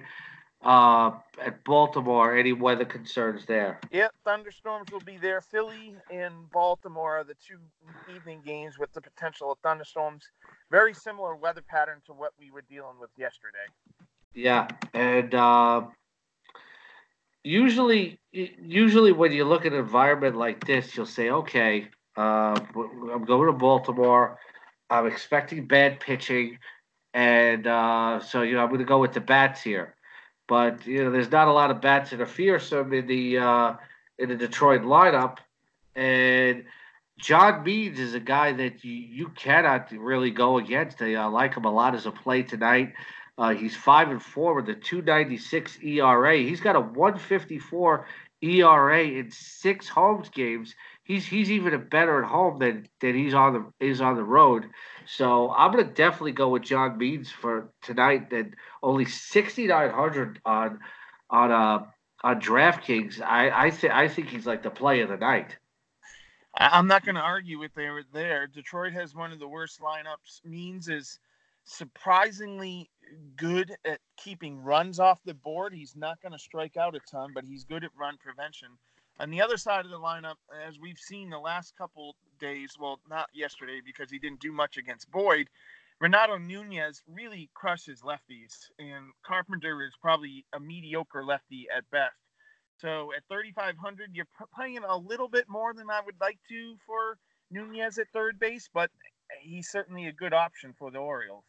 uh, 0.66 1.12
at 1.40 1.64
Baltimore, 1.64 2.36
any 2.36 2.52
weather 2.52 2.86
concerns 2.86 3.46
there? 3.46 3.80
Yeah, 3.92 4.08
thunderstorms 4.26 4.92
will 4.92 5.00
be 5.00 5.18
there. 5.18 5.40
Philly 5.40 5.96
and 6.12 6.50
Baltimore 6.52 7.20
are 7.20 7.24
the 7.24 7.36
two 7.36 7.60
evening 8.14 8.42
games 8.44 8.80
with 8.80 8.92
the 8.94 9.02
potential 9.02 9.52
of 9.52 9.60
thunderstorms. 9.60 10.24
Very 10.72 10.94
similar 10.94 11.36
weather 11.36 11.62
pattern 11.62 12.02
to 12.08 12.14
what 12.14 12.32
we 12.40 12.50
were 12.50 12.64
dealing 12.68 13.00
with 13.00 13.12
yesterday. 13.16 13.68
Yeah, 14.34 14.68
and 14.94 15.34
uh, 15.36 15.84
usually, 17.44 18.20
usually 18.32 19.12
when 19.12 19.32
you 19.32 19.46
look 19.46 19.66
at 19.66 19.72
an 19.72 19.80
environment 19.80 20.36
like 20.36 20.66
this, 20.66 20.98
you'll 20.98 21.06
say, 21.06 21.30
okay, 21.30 21.90
uh, 22.18 22.60
I'm 22.76 23.24
going 23.24 23.48
to 23.48 23.54
Baltimore. 23.54 24.40
I'm 24.90 25.06
expecting 25.06 25.68
bad 25.68 26.00
pitching, 26.00 26.58
and 27.14 27.66
uh, 27.68 28.20
so 28.20 28.42
you 28.42 28.54
know 28.54 28.62
I'm 28.62 28.68
going 28.68 28.80
to 28.80 28.86
go 28.86 29.00
with 29.00 29.14
the 29.14 29.22
bats 29.22 29.62
here. 29.62 29.96
But 30.48 30.86
you 30.86 31.04
know, 31.04 31.12
there's 31.12 31.32
not 31.32 31.48
a 31.48 31.54
lot 31.54 31.72
of 31.72 31.82
bats 31.82 32.12
that 32.12 32.22
are 32.22 32.26
fearsome 32.26 32.94
in 32.94 33.08
the 33.08 33.38
uh, 33.40 33.74
in 34.20 34.30
the 34.30 34.36
Detroit 34.36 34.82
lineup, 34.82 35.38
and 35.96 36.66
John 37.18 37.64
Means 37.64 38.00
is 38.00 38.14
a 38.14 38.20
guy 38.20 38.54
that 38.54 38.84
you, 38.84 38.94
you 38.94 39.30
cannot 39.30 39.92
really 39.92 40.32
go 40.32 40.58
against. 40.58 41.02
I 41.02 41.16
uh, 41.16 41.30
like 41.30 41.56
him 41.56 41.66
a 41.66 41.72
lot 41.72 41.96
as 41.96 42.06
a 42.06 42.12
play 42.12 42.44
tonight. 42.44 42.94
Uh, 43.38 43.54
he's 43.54 43.76
five 43.76 44.10
and 44.10 44.22
four 44.22 44.54
with 44.54 44.70
a 44.70 44.76
296 44.76 45.80
ERA. 45.84 46.38
He's 46.38 46.62
got 46.62 46.76
a 46.76 46.80
154 46.80 48.08
ERA 48.42 49.04
in 49.04 49.32
six 49.32 49.90
homes 49.90 50.30
games. 50.30 50.76
He's 51.06 51.26
he's 51.26 51.52
even 51.52 51.88
better 51.88 52.24
at 52.24 52.30
home 52.30 52.60
than 52.60 52.90
than 53.00 53.16
he's 53.16 53.34
on 53.34 53.54
the 53.54 53.86
is 53.86 54.02
on 54.02 54.16
the 54.16 54.24
road. 54.24 54.66
So 55.06 55.52
I'm 55.52 55.72
gonna 55.72 55.86
definitely 55.86 56.34
go 56.34 56.50
with 56.50 56.64
John 56.64 56.98
Means 56.98 57.32
for 57.32 57.70
tonight. 57.82 58.32
That 58.32 58.48
only 58.84 59.06
6,900 59.06 60.40
on 60.46 60.80
on 61.30 61.52
uh 61.52 61.86
on 62.24 62.42
DraftKings. 62.42 63.22
I 63.22 63.68
I 63.68 63.72
think 63.72 63.94
I 63.94 64.08
think 64.08 64.30
he's 64.30 64.48
like 64.48 64.64
the 64.64 64.72
play 64.72 65.02
of 65.02 65.10
the 65.10 65.18
night. 65.18 65.56
I'm 66.58 66.88
not 66.88 67.04
going 67.04 67.16
to 67.16 67.22
argue 67.22 67.60
with 67.60 67.74
there. 67.74 68.02
There, 68.14 68.48
Detroit 68.48 68.94
has 68.94 69.14
one 69.14 69.34
of 69.34 69.40
the 69.40 69.48
worst 69.48 69.82
lineups. 69.82 70.46
Means 70.46 70.88
is 70.88 71.20
surprisingly 71.66 72.90
good 73.36 73.76
at 73.84 74.00
keeping 74.18 74.62
runs 74.62 75.00
off 75.00 75.20
the 75.26 75.34
board. 75.34 75.74
He's 75.74 75.96
not 75.96 76.22
going 76.22 76.32
to 76.32 76.40
strike 76.40 76.78
out 76.78 76.96
a 76.96 77.00
ton, 77.12 77.32
but 77.34 77.44
he's 77.44 77.66
good 77.66 77.84
at 77.84 77.92
run 78.00 78.18
prevention. 78.18 78.70
On 79.20 79.30
the 79.30 79.42
other 79.42 79.58
side 79.58 79.86
of 79.86 79.92
the 79.92 80.00
lineup, 80.00 80.36
as 80.68 80.80
we've 80.80 80.98
seen 80.98 81.30
the 81.30 81.40
last 81.40 81.78
couple 81.78 82.16
days, 82.40 82.72
well, 82.80 83.00
not 83.10 83.30
yesterday 83.34 83.80
because 83.86 84.12
he 84.12 84.20
didn't 84.20 84.42
do 84.42 84.52
much 84.52 84.78
against 84.78 85.10
Boyd, 85.10 85.48
Renato 86.02 86.38
Nunez 86.38 87.02
really 87.08 87.50
crushes 87.54 88.02
lefties, 88.02 88.70
and 88.78 89.12
Carpenter 89.26 89.82
is 89.84 89.94
probably 90.02 90.46
a 90.54 90.60
mediocre 90.60 91.24
lefty 91.24 91.68
at 91.76 91.90
best. 91.92 92.16
So 92.78 93.14
at 93.16 93.24
3,500, 93.30 94.10
you're 94.14 94.28
paying 94.60 94.80
a 94.80 94.98
little 94.98 95.30
bit 95.30 95.46
more 95.48 95.74
than 95.74 95.90
I 95.90 96.02
would 96.06 96.20
like 96.20 96.40
to 96.50 96.76
for 96.86 97.18
Nunez 97.50 97.98
at 97.98 98.08
third 98.12 98.38
base, 98.38 98.70
but 98.74 98.92
he's 99.42 99.70
certainly 99.70 100.08
a 100.08 100.12
good 100.12 100.34
option 100.34 100.74
for 100.78 100.92
the 100.92 100.98
Orioles. 100.98 101.46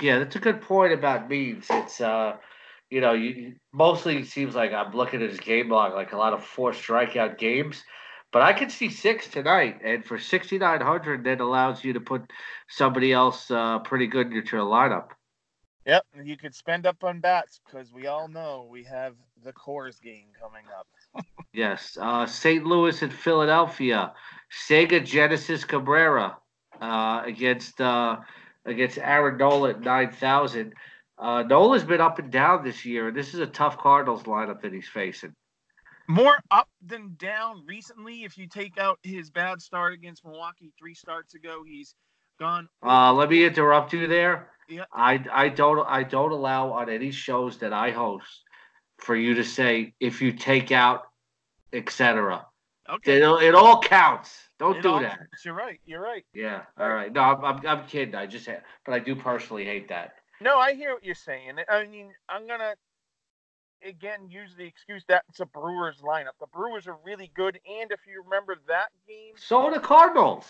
Yeah, 0.00 0.18
that's 0.20 0.36
a 0.36 0.40
good 0.40 0.60
point 0.60 0.92
about 0.92 1.28
Means. 1.28 1.66
It's 1.70 2.00
uh, 2.00 2.36
you 2.94 3.00
know, 3.00 3.12
you 3.12 3.56
mostly 3.72 4.22
seems 4.22 4.54
like 4.54 4.72
I'm 4.72 4.92
looking 4.94 5.20
at 5.20 5.28
his 5.28 5.40
game 5.40 5.68
log, 5.68 5.94
like 5.94 6.12
a 6.12 6.16
lot 6.16 6.32
of 6.32 6.44
four 6.44 6.70
strikeout 6.70 7.38
games. 7.38 7.82
But 8.32 8.42
I 8.42 8.52
could 8.52 8.70
see 8.70 8.88
six 8.88 9.26
tonight, 9.26 9.80
and 9.84 10.04
for 10.04 10.16
6,900, 10.16 11.24
that 11.24 11.40
allows 11.40 11.82
you 11.82 11.92
to 11.92 12.00
put 12.00 12.30
somebody 12.68 13.12
else 13.12 13.50
uh, 13.50 13.80
pretty 13.80 14.06
good 14.06 14.32
into 14.32 14.56
your 14.56 14.64
lineup. 14.64 15.08
Yep, 15.86 16.06
you 16.22 16.36
could 16.36 16.54
spend 16.54 16.86
up 16.86 17.02
on 17.02 17.18
bats 17.18 17.60
because 17.64 17.92
we 17.92 18.06
all 18.06 18.28
know 18.28 18.68
we 18.70 18.84
have 18.84 19.14
the 19.42 19.52
Coors 19.52 20.00
game 20.00 20.26
coming 20.40 20.64
up. 20.78 21.24
yes, 21.52 21.98
uh, 22.00 22.26
St. 22.26 22.64
Louis 22.64 23.02
and 23.02 23.12
Philadelphia, 23.12 24.12
Sega 24.68 25.04
Genesis 25.04 25.64
Cabrera 25.64 26.36
uh, 26.80 27.22
against 27.26 27.80
uh, 27.80 28.18
against 28.64 28.98
Aaron 28.98 29.36
Nola 29.36 29.70
at 29.70 29.80
nine 29.80 30.10
thousand. 30.10 30.74
Uh, 31.18 31.42
Nola's 31.42 31.84
been 31.84 32.00
up 32.00 32.18
and 32.18 32.30
down 32.30 32.64
this 32.64 32.84
year, 32.84 33.08
and 33.08 33.16
this 33.16 33.34
is 33.34 33.40
a 33.40 33.46
tough 33.46 33.78
Cardinals 33.78 34.24
lineup 34.24 34.60
that 34.62 34.72
he's 34.72 34.88
facing. 34.88 35.34
More 36.08 36.36
up 36.50 36.68
than 36.84 37.14
down 37.18 37.64
recently. 37.66 38.24
If 38.24 38.36
you 38.36 38.46
take 38.46 38.78
out 38.78 38.98
his 39.02 39.30
bad 39.30 39.62
start 39.62 39.94
against 39.94 40.24
Milwaukee 40.24 40.72
three 40.78 40.94
starts 40.94 41.34
ago, 41.34 41.62
he's 41.66 41.94
gone. 42.38 42.68
Uh, 42.84 43.12
let 43.12 43.30
me 43.30 43.44
interrupt 43.44 43.92
you 43.92 44.06
there. 44.06 44.50
Yeah. 44.68 44.84
I 44.92 45.24
I 45.32 45.48
don't 45.48 45.86
I 45.88 46.02
don't 46.02 46.32
allow 46.32 46.72
on 46.72 46.90
any 46.90 47.10
shows 47.10 47.58
that 47.58 47.72
I 47.72 47.90
host 47.90 48.42
for 48.98 49.16
you 49.16 49.34
to 49.34 49.44
say 49.44 49.94
if 50.00 50.20
you 50.20 50.32
take 50.32 50.72
out 50.72 51.04
etc. 51.72 52.46
Okay. 52.88 53.16
It, 53.16 53.22
it 53.22 53.54
all 53.54 53.80
counts. 53.80 54.36
Don't 54.58 54.76
It 54.76 54.82
do 54.82 55.00
that. 55.00 55.18
You're 55.44 55.54
right. 55.54 55.80
You're 55.84 56.02
right. 56.02 56.24
Yeah. 56.34 56.62
All 56.78 56.88
right. 56.88 57.12
No, 57.12 57.22
I'm, 57.22 57.44
I'm, 57.44 57.66
I'm 57.66 57.86
kidding. 57.86 58.14
I 58.14 58.26
just, 58.26 58.46
ha- 58.46 58.62
but 58.84 58.92
I 58.94 58.98
do 58.98 59.16
personally 59.16 59.64
hate 59.64 59.88
that. 59.88 60.14
No, 60.40 60.58
I 60.58 60.74
hear 60.74 60.94
what 60.94 61.04
you're 61.04 61.14
saying. 61.14 61.56
I 61.68 61.86
mean, 61.86 62.12
I'm 62.28 62.46
gonna 62.46 62.74
again 63.84 64.28
use 64.28 64.54
the 64.56 64.64
excuse 64.64 65.04
that 65.08 65.24
it's 65.28 65.40
a 65.40 65.46
Brewers 65.46 65.98
lineup. 66.02 66.36
The 66.40 66.46
Brewers 66.46 66.86
are 66.86 66.96
really 67.04 67.30
good, 67.34 67.58
and 67.66 67.90
if 67.90 68.00
you 68.06 68.22
remember 68.24 68.56
that 68.68 68.88
game, 69.06 69.34
So 69.36 69.58
are 69.66 69.72
the 69.72 69.80
Cardinals. 69.80 70.46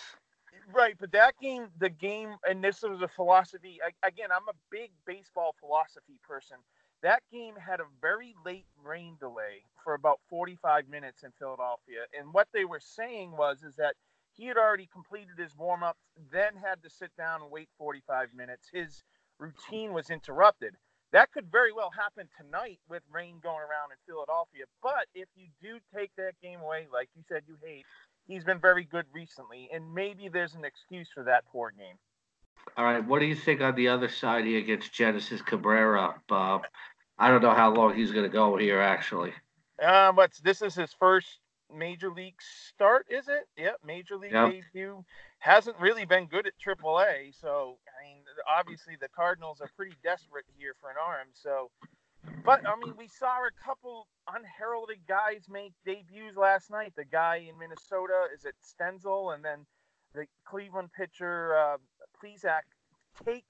right? 0.73 0.95
But 0.99 1.12
that 1.12 1.35
game, 1.41 1.69
the 1.79 1.91
game, 1.91 2.37
and 2.49 2.62
this 2.62 2.83
was 2.83 3.03
a 3.03 3.09
philosophy. 3.09 3.79
I, 3.85 4.07
again, 4.07 4.29
I'm 4.33 4.49
a 4.49 4.57
big 4.71 4.91
baseball 5.07 5.55
philosophy 5.61 6.19
person. 6.26 6.57
That 7.03 7.23
game 7.31 7.55
had 7.57 7.81
a 7.81 7.87
very 8.00 8.35
late 8.47 8.67
rain 8.83 9.17
delay 9.21 9.64
for 9.83 9.95
about 9.95 10.21
45 10.31 10.88
minutes 10.88 11.23
in 11.23 11.31
Philadelphia, 11.38 12.07
and 12.19 12.33
what 12.33 12.49
they 12.55 12.64
were 12.64 12.81
saying 12.81 13.33
was 13.33 13.62
is 13.62 13.75
that 13.76 13.95
he 14.33 14.47
had 14.47 14.57
already 14.57 14.88
completed 14.93 15.38
his 15.38 15.57
warm 15.57 15.83
up, 15.83 15.97
then 16.33 16.55
had 16.57 16.83
to 16.83 16.91
sit 16.91 17.11
down 17.17 17.43
and 17.43 17.50
wait 17.50 17.69
45 17.79 18.35
minutes. 18.35 18.69
His 18.73 19.05
routine 19.38 19.93
was 19.93 20.11
interrupted. 20.11 20.75
That 21.12 21.33
could 21.33 21.50
very 21.50 21.73
well 21.73 21.91
happen 21.91 22.29
tonight 22.37 22.81
with 22.88 23.03
rain 23.12 23.37
going 23.43 23.61
around 23.61 23.93
in 23.93 23.99
Philadelphia. 24.07 24.64
But 24.83 25.07
if 25.14 25.29
you 25.37 25.47
do 25.62 25.79
take 25.95 26.11
that 26.17 26.33
game 26.43 26.61
away, 26.61 26.87
like 26.93 27.09
you 27.14 27.23
said, 27.29 27.43
you 27.47 27.57
hate, 27.64 27.85
he's 28.26 28.43
been 28.43 28.59
very 28.59 28.85
good 28.85 29.07
recently, 29.12 29.69
and 29.73 29.95
maybe 29.95 30.29
there's 30.29 30.55
an 30.55 30.64
excuse 30.64 31.09
for 31.14 31.23
that 31.25 31.45
poor 31.53 31.71
game. 31.71 31.97
All 32.76 32.85
right. 32.85 33.05
What 33.07 33.21
do 33.21 33.26
you 33.26 33.37
think 33.37 33.61
on 33.61 33.76
the 33.76 33.88
other 33.88 34.09
side 34.09 34.45
here 34.45 34.59
against 34.59 34.93
Genesis 34.93 35.41
Cabrera, 35.43 36.21
Bob? 36.29 36.67
I 37.19 37.29
don't 37.29 37.43
know 37.43 37.55
how 37.55 37.73
long 37.73 37.95
he's 37.95 38.11
going 38.11 38.25
to 38.25 38.33
go 38.33 38.57
here, 38.57 38.81
actually. 38.81 39.33
Uh, 39.81 40.11
but 40.11 40.33
this 40.43 40.62
is 40.62 40.75
his 40.75 40.93
first 40.99 41.38
major 41.73 42.11
league 42.11 42.41
start, 42.41 43.07
is 43.09 43.29
it? 43.29 43.47
Yep, 43.57 43.76
major 43.85 44.17
league 44.17 44.33
Yep. 44.33 44.50
debut. 44.50 45.05
Hasn't 45.38 45.79
really 45.79 46.05
been 46.07 46.26
good 46.26 46.47
at 46.47 46.55
AAA, 46.59 47.38
so 47.41 47.79
I 48.00 48.05
mean, 48.05 48.24
obviously 48.49 48.97
the 49.00 49.09
Cardinals 49.09 49.61
are 49.61 49.71
pretty 49.76 49.97
desperate 50.03 50.45
here 50.57 50.75
for 50.81 50.91
an 50.91 50.97
arm. 51.05 51.29
So, 51.33 51.71
but 52.45 52.67
I 52.67 52.76
mean, 52.76 52.95
we 52.97 53.09
saw 53.09 53.38
a 53.45 53.64
couple 53.64 54.07
unheralded 54.33 54.99
guys 55.07 55.47
make 55.50 55.73
debuts 55.85 56.37
last 56.37 56.71
night. 56.71 56.93
The 56.97 57.05
guy 57.05 57.47
in 57.49 57.59
Minnesota 57.59 58.26
is 58.35 58.45
it 58.45 58.55
Stenzel, 58.62 59.35
and 59.35 59.45
then 59.45 59.67
the 60.14 60.26
Cleveland 60.47 60.91
pitcher 60.97 61.57
uh, 61.57 61.76
take 63.25 63.45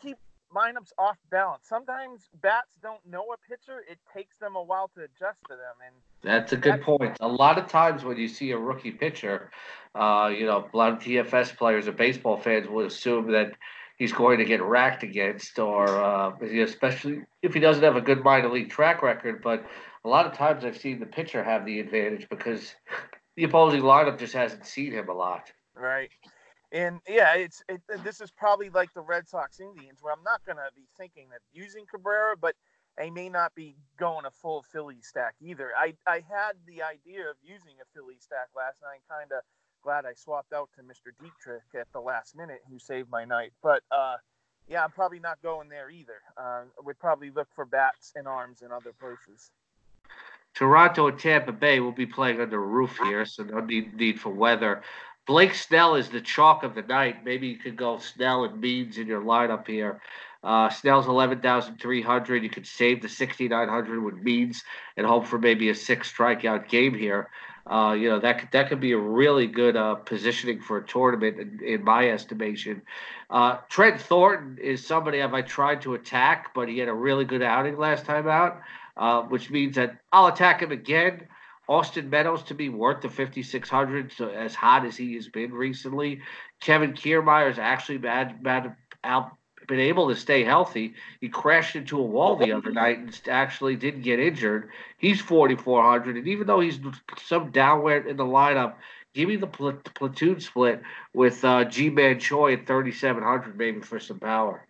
keep 0.00 0.18
lineups 0.54 0.92
off 0.98 1.16
balance. 1.30 1.66
Sometimes 1.68 2.28
bats 2.40 2.78
don't 2.82 3.04
know 3.06 3.26
a 3.32 3.36
pitcher; 3.48 3.84
it 3.88 3.98
takes 4.14 4.36
them 4.38 4.56
a 4.56 4.62
while 4.62 4.90
to 4.94 5.02
adjust 5.02 5.38
to 5.48 5.56
them, 5.56 5.76
and 5.84 5.94
That's 6.22 6.52
a 6.52 6.56
good 6.56 6.82
point. 6.82 7.16
A 7.20 7.28
lot 7.28 7.58
of 7.58 7.66
times 7.68 8.04
when 8.04 8.16
you 8.16 8.28
see 8.28 8.50
a 8.50 8.58
rookie 8.58 8.90
pitcher, 8.90 9.50
uh, 9.94 10.30
you 10.34 10.46
know, 10.46 10.68
a 10.72 10.76
lot 10.76 10.92
of 10.92 10.98
DFS 10.98 11.56
players 11.56 11.88
or 11.88 11.92
baseball 11.92 12.36
fans 12.36 12.68
will 12.68 12.86
assume 12.86 13.30
that 13.32 13.52
he's 13.98 14.12
going 14.12 14.38
to 14.38 14.44
get 14.44 14.62
racked 14.62 15.02
against, 15.02 15.58
or 15.58 15.88
uh, 15.88 16.32
especially 16.40 17.22
if 17.42 17.52
he 17.52 17.60
doesn't 17.60 17.82
have 17.82 17.96
a 17.96 18.00
good 18.00 18.22
minor 18.22 18.48
league 18.48 18.70
track 18.70 19.02
record. 19.02 19.42
But 19.42 19.64
a 20.04 20.08
lot 20.08 20.26
of 20.26 20.32
times 20.32 20.64
I've 20.64 20.78
seen 20.78 21.00
the 21.00 21.06
pitcher 21.06 21.42
have 21.42 21.66
the 21.66 21.80
advantage 21.80 22.28
because 22.28 22.74
the 23.36 23.44
opposing 23.44 23.82
lineup 23.82 24.18
just 24.18 24.34
hasn't 24.34 24.66
seen 24.66 24.92
him 24.92 25.08
a 25.08 25.14
lot. 25.14 25.52
Right. 25.74 26.10
And 26.70 27.00
yeah, 27.08 27.34
it's 27.34 27.62
it, 27.68 27.80
this 28.04 28.20
is 28.20 28.30
probably 28.30 28.70
like 28.70 28.92
the 28.94 29.00
Red 29.00 29.28
Sox 29.28 29.58
Indians, 29.58 29.98
where 30.00 30.12
I'm 30.12 30.22
not 30.22 30.44
going 30.44 30.56
to 30.56 30.68
be 30.76 30.86
thinking 30.98 31.28
of 31.34 31.40
using 31.52 31.86
Cabrera, 31.86 32.36
but 32.36 32.54
I 32.98 33.10
may 33.10 33.28
not 33.28 33.54
be 33.54 33.76
going 33.98 34.26
a 34.26 34.30
full 34.30 34.62
Philly 34.62 34.98
stack 35.02 35.34
either. 35.40 35.70
I, 35.76 35.94
I 36.06 36.16
had 36.16 36.56
the 36.66 36.82
idea 36.82 37.30
of 37.30 37.36
using 37.42 37.76
a 37.80 37.86
Philly 37.94 38.16
stack 38.18 38.48
last 38.56 38.78
night, 38.82 39.00
kind 39.08 39.32
of 39.32 39.42
glad 39.82 40.04
I 40.06 40.14
swapped 40.14 40.52
out 40.52 40.68
to 40.76 40.82
Mr. 40.82 41.12
Dietrich 41.20 41.62
at 41.78 41.86
the 41.92 42.00
last 42.00 42.36
minute, 42.36 42.60
who 42.70 42.78
saved 42.78 43.10
my 43.10 43.24
night. 43.24 43.52
But 43.62 43.82
uh, 43.90 44.16
yeah, 44.68 44.84
I'm 44.84 44.90
probably 44.90 45.20
not 45.20 45.40
going 45.42 45.68
there 45.68 45.90
either. 45.90 46.20
Uh, 46.36 46.62
would 46.84 46.98
probably 46.98 47.30
look 47.30 47.48
for 47.54 47.64
bats 47.64 48.12
and 48.14 48.28
arms 48.28 48.62
in 48.62 48.72
other 48.72 48.92
places. 48.92 49.50
Toronto 50.54 51.08
and 51.08 51.18
Tampa 51.18 51.52
Bay 51.52 51.80
will 51.80 51.92
be 51.92 52.06
playing 52.06 52.40
under 52.40 52.62
a 52.62 52.66
roof 52.66 52.98
here, 53.04 53.24
so 53.24 53.44
no 53.44 53.60
need, 53.60 53.94
need 53.94 54.20
for 54.20 54.30
weather. 54.30 54.82
Blake 55.26 55.54
Snell 55.54 55.94
is 55.94 56.08
the 56.08 56.20
chalk 56.20 56.62
of 56.62 56.74
the 56.74 56.82
night. 56.82 57.24
Maybe 57.24 57.48
you 57.48 57.58
could 57.58 57.76
go 57.76 57.98
Snell 57.98 58.44
and 58.44 58.60
Means 58.60 58.98
in 58.98 59.06
your 59.06 59.20
lineup 59.20 59.66
here. 59.66 60.00
Uh, 60.42 60.70
Snell's 60.70 61.06
11,300. 61.06 62.42
You 62.42 62.48
could 62.48 62.66
save 62.66 63.02
the 63.02 63.08
6,900 63.08 64.02
with 64.02 64.14
Means 64.14 64.64
and 64.96 65.06
hope 65.06 65.26
for 65.26 65.38
maybe 65.38 65.68
a 65.68 65.74
six 65.74 66.12
strikeout 66.12 66.68
game 66.68 66.94
here. 66.94 67.28
Uh, 67.66 67.92
you 67.98 68.08
know, 68.08 68.18
that 68.18 68.38
could, 68.38 68.48
that 68.52 68.68
could 68.68 68.80
be 68.80 68.92
a 68.92 68.98
really 68.98 69.46
good 69.46 69.76
uh, 69.76 69.94
positioning 69.94 70.60
for 70.60 70.78
a 70.78 70.86
tournament, 70.86 71.38
in, 71.38 71.60
in 71.64 71.84
my 71.84 72.08
estimation. 72.10 72.82
Uh, 73.30 73.58
Trent 73.68 74.00
Thornton 74.00 74.58
is 74.58 74.86
somebody 74.86 75.20
I've 75.22 75.46
tried 75.46 75.82
to 75.82 75.94
attack, 75.94 76.54
but 76.54 76.68
he 76.68 76.78
had 76.78 76.88
a 76.88 76.94
really 76.94 77.24
good 77.24 77.42
outing 77.42 77.76
last 77.78 78.04
time 78.06 78.26
out. 78.28 78.60
uh, 78.98 79.22
which 79.22 79.50
means 79.50 79.76
that 79.76 79.98
I'll 80.12 80.26
attack 80.26 80.60
him 80.60 80.72
again. 80.72 81.22
Austin 81.68 82.10
Meadows 82.10 82.42
to 82.44 82.54
be 82.54 82.68
worth 82.68 83.02
the 83.02 83.08
5,600, 83.10 84.12
so 84.12 84.28
as 84.28 84.54
hot 84.54 84.84
as 84.86 84.96
he 84.96 85.14
has 85.14 85.28
been 85.28 85.52
recently. 85.52 86.20
Kevin 86.60 86.94
Kiermaier 86.94 87.50
is 87.50 87.58
actually 87.58 87.98
bad, 87.98 88.42
bad, 88.42 88.74
out, 89.04 89.36
been 89.68 89.78
able 89.78 90.08
to 90.08 90.16
stay 90.16 90.42
healthy. 90.42 90.94
He 91.20 91.28
crashed 91.28 91.76
into 91.76 92.00
a 92.00 92.02
wall 92.02 92.34
the 92.34 92.52
other 92.52 92.72
night 92.72 92.98
and 92.98 93.20
actually 93.28 93.76
didn't 93.76 94.02
get 94.02 94.18
injured. 94.18 94.70
He's 94.96 95.20
4,400, 95.20 96.16
and 96.16 96.26
even 96.26 96.48
though 96.48 96.58
he's 96.58 96.80
some 97.24 97.52
downward 97.52 98.08
in 98.08 98.16
the 98.16 98.24
lineup, 98.24 98.74
give 99.14 99.28
me 99.28 99.36
the 99.36 99.46
pl- 99.46 99.80
platoon 99.94 100.40
split 100.40 100.82
with 101.14 101.44
uh, 101.44 101.64
Ji-Man 101.64 102.18
Choi 102.18 102.54
at 102.54 102.66
3,700 102.66 103.56
maybe 103.56 103.80
for 103.80 104.00
some 104.00 104.18
power. 104.18 104.66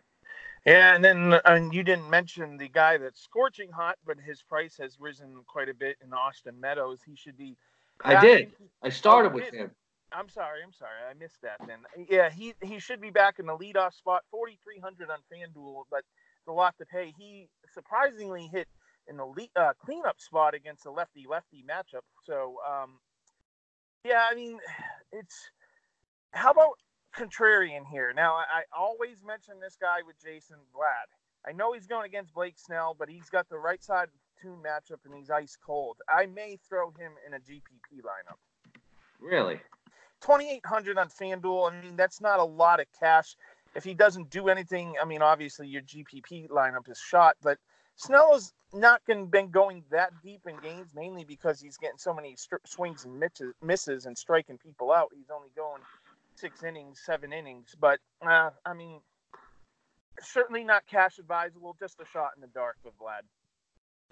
Yeah, 0.66 0.94
and 0.94 1.02
then 1.02 1.40
and 1.46 1.72
you 1.72 1.82
didn't 1.82 2.10
mention 2.10 2.58
the 2.58 2.68
guy 2.68 2.98
that's 2.98 3.22
scorching 3.22 3.70
hot, 3.70 3.96
but 4.04 4.18
his 4.18 4.42
price 4.42 4.76
has 4.76 5.00
risen 5.00 5.36
quite 5.46 5.70
a 5.70 5.74
bit 5.74 5.96
in 6.04 6.12
Austin 6.12 6.60
Meadows. 6.60 7.00
He 7.06 7.16
should 7.16 7.38
be. 7.38 7.56
I 8.04 8.20
did. 8.20 8.52
I 8.82 8.90
started 8.90 9.32
oh, 9.32 9.36
with 9.36 9.50
him. 9.50 9.70
I'm 10.12 10.28
sorry. 10.28 10.60
I'm 10.64 10.72
sorry. 10.72 10.98
I 11.10 11.14
missed 11.14 11.42
that. 11.42 11.58
Then 11.66 11.80
yeah, 12.08 12.30
he 12.30 12.54
he 12.62 12.78
should 12.78 13.00
be 13.00 13.10
back 13.10 13.38
in 13.38 13.46
the 13.46 13.56
leadoff 13.56 13.94
spot, 13.94 14.22
4,300 14.30 15.10
on 15.10 15.18
FanDuel, 15.32 15.84
but 15.90 16.00
it's 16.00 16.48
a 16.48 16.52
lot 16.52 16.74
to 16.78 16.86
pay. 16.86 17.12
He 17.18 17.48
surprisingly 17.72 18.48
hit 18.52 18.68
in 19.08 19.16
the 19.16 19.26
lead, 19.26 19.50
uh, 19.56 19.72
cleanup 19.84 20.20
spot 20.20 20.54
against 20.54 20.86
a 20.86 20.90
lefty 20.90 21.26
lefty 21.28 21.64
matchup. 21.68 22.02
So 22.24 22.56
um, 22.68 22.98
yeah, 24.04 24.26
I 24.30 24.34
mean, 24.34 24.58
it's 25.12 25.50
how 26.32 26.50
about 26.50 26.78
contrarian 27.16 27.86
here. 27.90 28.12
Now, 28.14 28.34
I, 28.34 28.60
I 28.60 28.62
always 28.76 29.24
mention 29.26 29.60
this 29.60 29.76
guy 29.80 29.98
with 30.06 30.16
Jason 30.22 30.56
Vlad. 30.74 31.08
I 31.48 31.52
know 31.52 31.72
he's 31.72 31.86
going 31.86 32.06
against 32.06 32.34
Blake 32.34 32.58
Snell, 32.58 32.94
but 32.98 33.08
he's 33.08 33.30
got 33.30 33.48
the 33.48 33.58
right 33.58 33.82
side 33.82 34.08
tune 34.40 34.58
matchup 34.64 34.98
and 35.04 35.14
he's 35.14 35.30
ice 35.30 35.56
cold. 35.64 35.96
I 36.08 36.26
may 36.26 36.58
throw 36.68 36.90
him 36.90 37.12
in 37.26 37.34
a 37.34 37.38
GPP 37.38 38.02
lineup. 38.02 38.38
Really? 39.20 39.60
2800 40.20 40.98
on 40.98 41.08
FanDuel. 41.08 41.70
I 41.70 41.82
mean, 41.82 41.96
that's 41.96 42.20
not 42.20 42.40
a 42.40 42.44
lot 42.44 42.80
of 42.80 42.86
cash. 42.98 43.36
If 43.74 43.84
he 43.84 43.94
doesn't 43.94 44.30
do 44.30 44.48
anything, 44.48 44.94
I 45.00 45.04
mean, 45.04 45.22
obviously 45.22 45.68
your 45.68 45.82
GPP 45.82 46.48
lineup 46.48 46.88
is 46.90 46.98
shot, 46.98 47.36
but 47.42 47.58
Snell 47.96 48.32
has 48.32 48.52
not 48.72 49.02
been 49.06 49.50
going 49.50 49.82
that 49.90 50.12
deep 50.22 50.42
in 50.46 50.56
games, 50.58 50.90
mainly 50.94 51.24
because 51.24 51.60
he's 51.60 51.76
getting 51.76 51.98
so 51.98 52.14
many 52.14 52.36
swings 52.64 53.04
and 53.04 53.22
misses 53.62 54.06
and 54.06 54.16
striking 54.16 54.58
people 54.58 54.92
out. 54.92 55.10
He's 55.14 55.30
only 55.34 55.48
going 55.56 55.82
six 56.36 56.62
innings, 56.62 57.00
seven 57.04 57.32
innings. 57.32 57.74
But 57.78 57.98
uh, 58.24 58.50
I 58.64 58.74
mean, 58.74 59.00
certainly 60.20 60.64
not 60.64 60.86
cash 60.86 61.18
advisable. 61.18 61.76
Just 61.78 62.00
a 62.00 62.04
shot 62.12 62.32
in 62.36 62.40
the 62.40 62.48
dark 62.48 62.76
with 62.84 62.94
Vlad. 62.98 63.22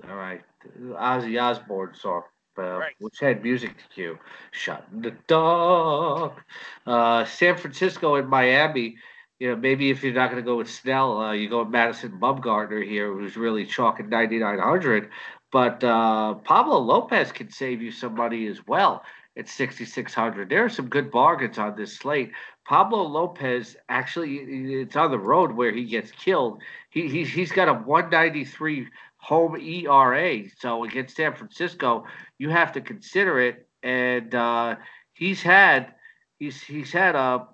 All 0.09 0.17
right, 0.17 0.43
Ozzy 0.81 1.41
Osbourne 1.41 1.95
song. 1.95 2.23
Uh, 2.59 2.79
right. 2.79 2.95
which 2.99 3.19
had 3.21 3.43
music 3.43 3.77
to 3.77 3.85
cue. 3.95 4.19
Shot 4.53 4.87
in 4.93 5.03
the 5.03 5.15
dark. 5.27 6.45
Uh, 6.87 7.25
San 7.25 7.57
Francisco 7.57 8.15
and 8.15 8.29
Miami. 8.29 8.97
You 9.39 9.51
know, 9.51 9.57
maybe 9.57 9.91
if 9.91 10.03
you're 10.03 10.15
not 10.15 10.31
going 10.31 10.43
to 10.43 10.47
go 10.47 10.57
with 10.57 10.71
Snell, 10.71 11.19
uh, 11.19 11.33
you 11.33 11.51
go 11.51 11.61
with 11.61 11.69
Madison 11.69 12.19
Bumgarner 12.19 12.83
here, 12.83 13.13
who's 13.13 13.37
really 13.37 13.67
chalking 13.67 14.09
9,900. 14.09 15.11
But 15.53 15.85
uh, 15.85 16.35
Pablo 16.35 16.79
Lopez 16.79 17.33
can 17.33 17.51
save 17.51 17.83
you 17.83 17.93
some 17.93 18.15
money 18.15 18.47
as 18.47 18.67
well 18.67 19.05
at 19.37 19.49
6,600. 19.49 20.49
There 20.49 20.65
are 20.65 20.69
some 20.69 20.89
good 20.89 21.11
bargains 21.11 21.59
on 21.59 21.77
this 21.77 21.97
slate. 21.97 22.33
Pablo 22.65 23.03
Lopez 23.03 23.77
actually, 23.89 24.37
it's 24.37 24.97
on 24.97 25.11
the 25.11 25.19
road 25.19 25.53
where 25.53 25.73
he 25.73 25.85
gets 25.85 26.11
killed. 26.11 26.63
He, 26.91 27.09
he's, 27.09 27.29
he's 27.29 27.53
got 27.53 27.69
a 27.69 27.75
193 27.75 28.89
home 29.19 29.57
ERA. 29.57 30.43
So 30.59 30.85
against 30.85 31.17
San 31.17 31.35
Francisco, 31.35 32.05
you 32.39 32.51
have 32.51 32.73
to 32.73 32.81
consider 32.81 33.41
it. 33.41 33.69
And 33.83 34.35
uh, 34.35 34.77
he's 35.13 35.43
had, 35.43 35.95
he's, 36.39 36.63
he's 36.63 36.93
had 36.93 37.15
a, 37.15 37.19
uh, 37.19 37.45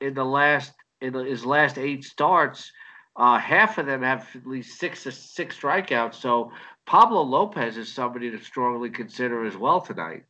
in 0.00 0.14
the 0.14 0.24
last, 0.24 0.72
in 1.00 1.14
his 1.14 1.44
last 1.44 1.78
eight 1.78 2.04
starts, 2.04 2.72
uh, 3.16 3.38
half 3.38 3.78
of 3.78 3.86
them 3.86 4.02
have 4.02 4.26
at 4.34 4.46
least 4.46 4.78
six 4.78 5.02
six 5.02 5.58
strikeouts. 5.58 6.14
So 6.14 6.52
Pablo 6.86 7.22
Lopez 7.22 7.76
is 7.76 7.92
somebody 7.92 8.30
to 8.30 8.42
strongly 8.42 8.90
consider 8.90 9.44
as 9.44 9.56
well 9.56 9.80
tonight. 9.80 10.24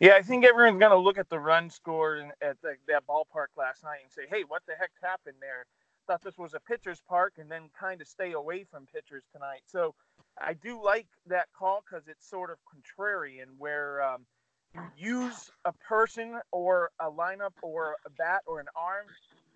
Yeah, 0.00 0.14
I 0.14 0.22
think 0.22 0.46
everyone's 0.46 0.80
going 0.80 0.92
to 0.92 0.98
look 0.98 1.18
at 1.18 1.28
the 1.28 1.38
run 1.38 1.68
score 1.68 2.32
at 2.40 2.56
the, 2.62 2.74
that 2.88 3.06
ballpark 3.06 3.52
last 3.56 3.84
night 3.84 4.00
and 4.02 4.10
say, 4.10 4.22
hey, 4.28 4.44
what 4.48 4.62
the 4.66 4.72
heck 4.74 4.90
happened 5.02 5.36
there? 5.40 5.66
Thought 6.10 6.22
this 6.24 6.38
was 6.38 6.54
a 6.54 6.58
pitcher's 6.58 7.00
park 7.08 7.34
and 7.38 7.48
then 7.48 7.70
kind 7.78 8.00
of 8.00 8.08
stay 8.08 8.32
away 8.32 8.64
from 8.68 8.84
pitchers 8.92 9.22
tonight. 9.32 9.60
So 9.68 9.94
I 10.40 10.54
do 10.54 10.82
like 10.84 11.06
that 11.28 11.46
call 11.56 11.84
because 11.88 12.08
it's 12.08 12.28
sort 12.28 12.50
of 12.50 12.56
contrarian 12.66 13.46
where 13.58 14.02
um, 14.02 14.26
you 14.74 14.82
use 14.96 15.52
a 15.64 15.72
person 15.88 16.40
or 16.50 16.90
a 16.98 17.08
lineup 17.08 17.52
or 17.62 17.94
a 18.04 18.10
bat 18.10 18.42
or 18.48 18.58
an 18.58 18.66
arm 18.74 19.06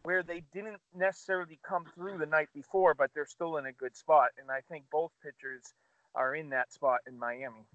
where 0.04 0.22
they 0.22 0.44
didn't 0.52 0.78
necessarily 0.96 1.58
come 1.66 1.86
through 1.92 2.18
the 2.18 2.26
night 2.26 2.50
before, 2.54 2.94
but 2.94 3.10
they're 3.16 3.26
still 3.26 3.56
in 3.56 3.66
a 3.66 3.72
good 3.72 3.96
spot. 3.96 4.28
And 4.40 4.48
I 4.48 4.60
think 4.70 4.84
both 4.92 5.10
pitchers 5.24 5.74
are 6.14 6.36
in 6.36 6.50
that 6.50 6.72
spot 6.72 7.00
in 7.08 7.18
Miami. 7.18 7.66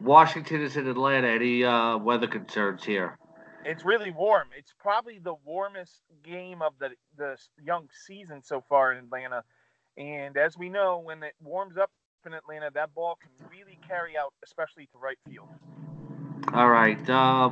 Washington 0.00 0.62
is 0.62 0.76
in 0.76 0.86
Atlanta. 0.86 1.26
Any 1.26 1.64
uh, 1.64 1.98
weather 1.98 2.28
concerns 2.28 2.84
here? 2.84 3.18
It's 3.64 3.84
really 3.84 4.10
warm. 4.10 4.48
It's 4.56 4.72
probably 4.78 5.18
the 5.18 5.34
warmest 5.44 6.02
game 6.22 6.62
of 6.62 6.72
the 6.78 6.90
the 7.16 7.36
young 7.62 7.88
season 8.06 8.42
so 8.42 8.62
far 8.68 8.92
in 8.92 9.04
Atlanta. 9.04 9.44
And 9.96 10.36
as 10.36 10.56
we 10.56 10.68
know, 10.68 10.98
when 10.98 11.22
it 11.22 11.34
warms 11.42 11.76
up 11.76 11.90
in 12.24 12.32
Atlanta, 12.32 12.70
that 12.74 12.94
ball 12.94 13.18
can 13.20 13.30
really 13.50 13.78
carry 13.86 14.16
out, 14.16 14.32
especially 14.44 14.86
to 14.86 14.98
right 14.98 15.18
field. 15.28 15.48
All 16.54 16.68
right. 16.68 17.08
Uh, 17.08 17.50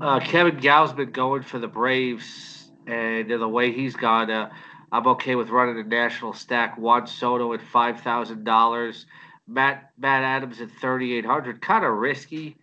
uh, 0.00 0.20
Kevin 0.20 0.56
Gausman 0.56 1.12
going 1.12 1.42
for 1.42 1.58
the 1.58 1.68
Braves, 1.68 2.68
and 2.86 3.30
the 3.30 3.48
way 3.48 3.72
he's 3.72 3.94
gone, 3.94 4.30
uh, 4.30 4.50
I'm 4.90 5.06
okay 5.08 5.34
with 5.34 5.50
running 5.50 5.78
a 5.78 5.84
national 5.84 6.32
stack. 6.32 6.76
Juan 6.78 7.06
Soto 7.06 7.52
at 7.52 7.60
five 7.60 8.00
thousand 8.00 8.44
dollars. 8.44 9.06
Matt 9.46 9.90
Matt 9.98 10.22
Adams 10.22 10.60
at 10.60 10.70
3,800, 10.70 11.60
kind 11.60 11.84
of 11.84 11.92
risky, 11.92 12.56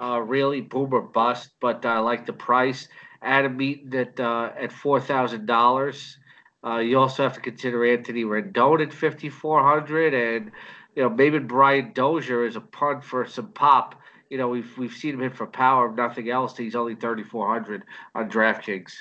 uh, 0.00 0.20
really 0.20 0.60
boomer 0.60 1.00
bust, 1.00 1.50
but 1.60 1.84
I 1.84 1.98
like 1.98 2.26
the 2.26 2.32
price. 2.32 2.88
Adam 3.22 3.60
Eaton 3.60 3.94
at 3.94 4.20
uh, 4.20 4.50
at 4.58 4.72
four 4.72 5.00
thousand 5.00 5.46
dollars. 5.46 6.18
Uh, 6.64 6.78
you 6.78 6.98
also 6.98 7.22
have 7.22 7.34
to 7.34 7.40
consider 7.40 7.84
Anthony 7.84 8.24
Rendon 8.24 8.82
at 8.82 8.92
5,400, 8.92 10.12
and 10.12 10.50
you 10.96 11.02
know 11.02 11.08
maybe 11.08 11.38
Brian 11.38 11.92
Dozier 11.92 12.44
is 12.44 12.56
a 12.56 12.60
punt 12.60 13.04
for 13.04 13.26
some 13.26 13.52
pop. 13.52 13.94
You 14.30 14.38
know 14.38 14.48
we've 14.48 14.76
we've 14.76 14.92
seen 14.92 15.14
him 15.14 15.20
hit 15.20 15.36
for 15.36 15.46
power, 15.46 15.92
nothing 15.92 16.30
else. 16.30 16.56
He's 16.56 16.74
only 16.74 16.94
3,400 16.94 17.84
on 18.14 18.30
DraftKings. 18.30 18.92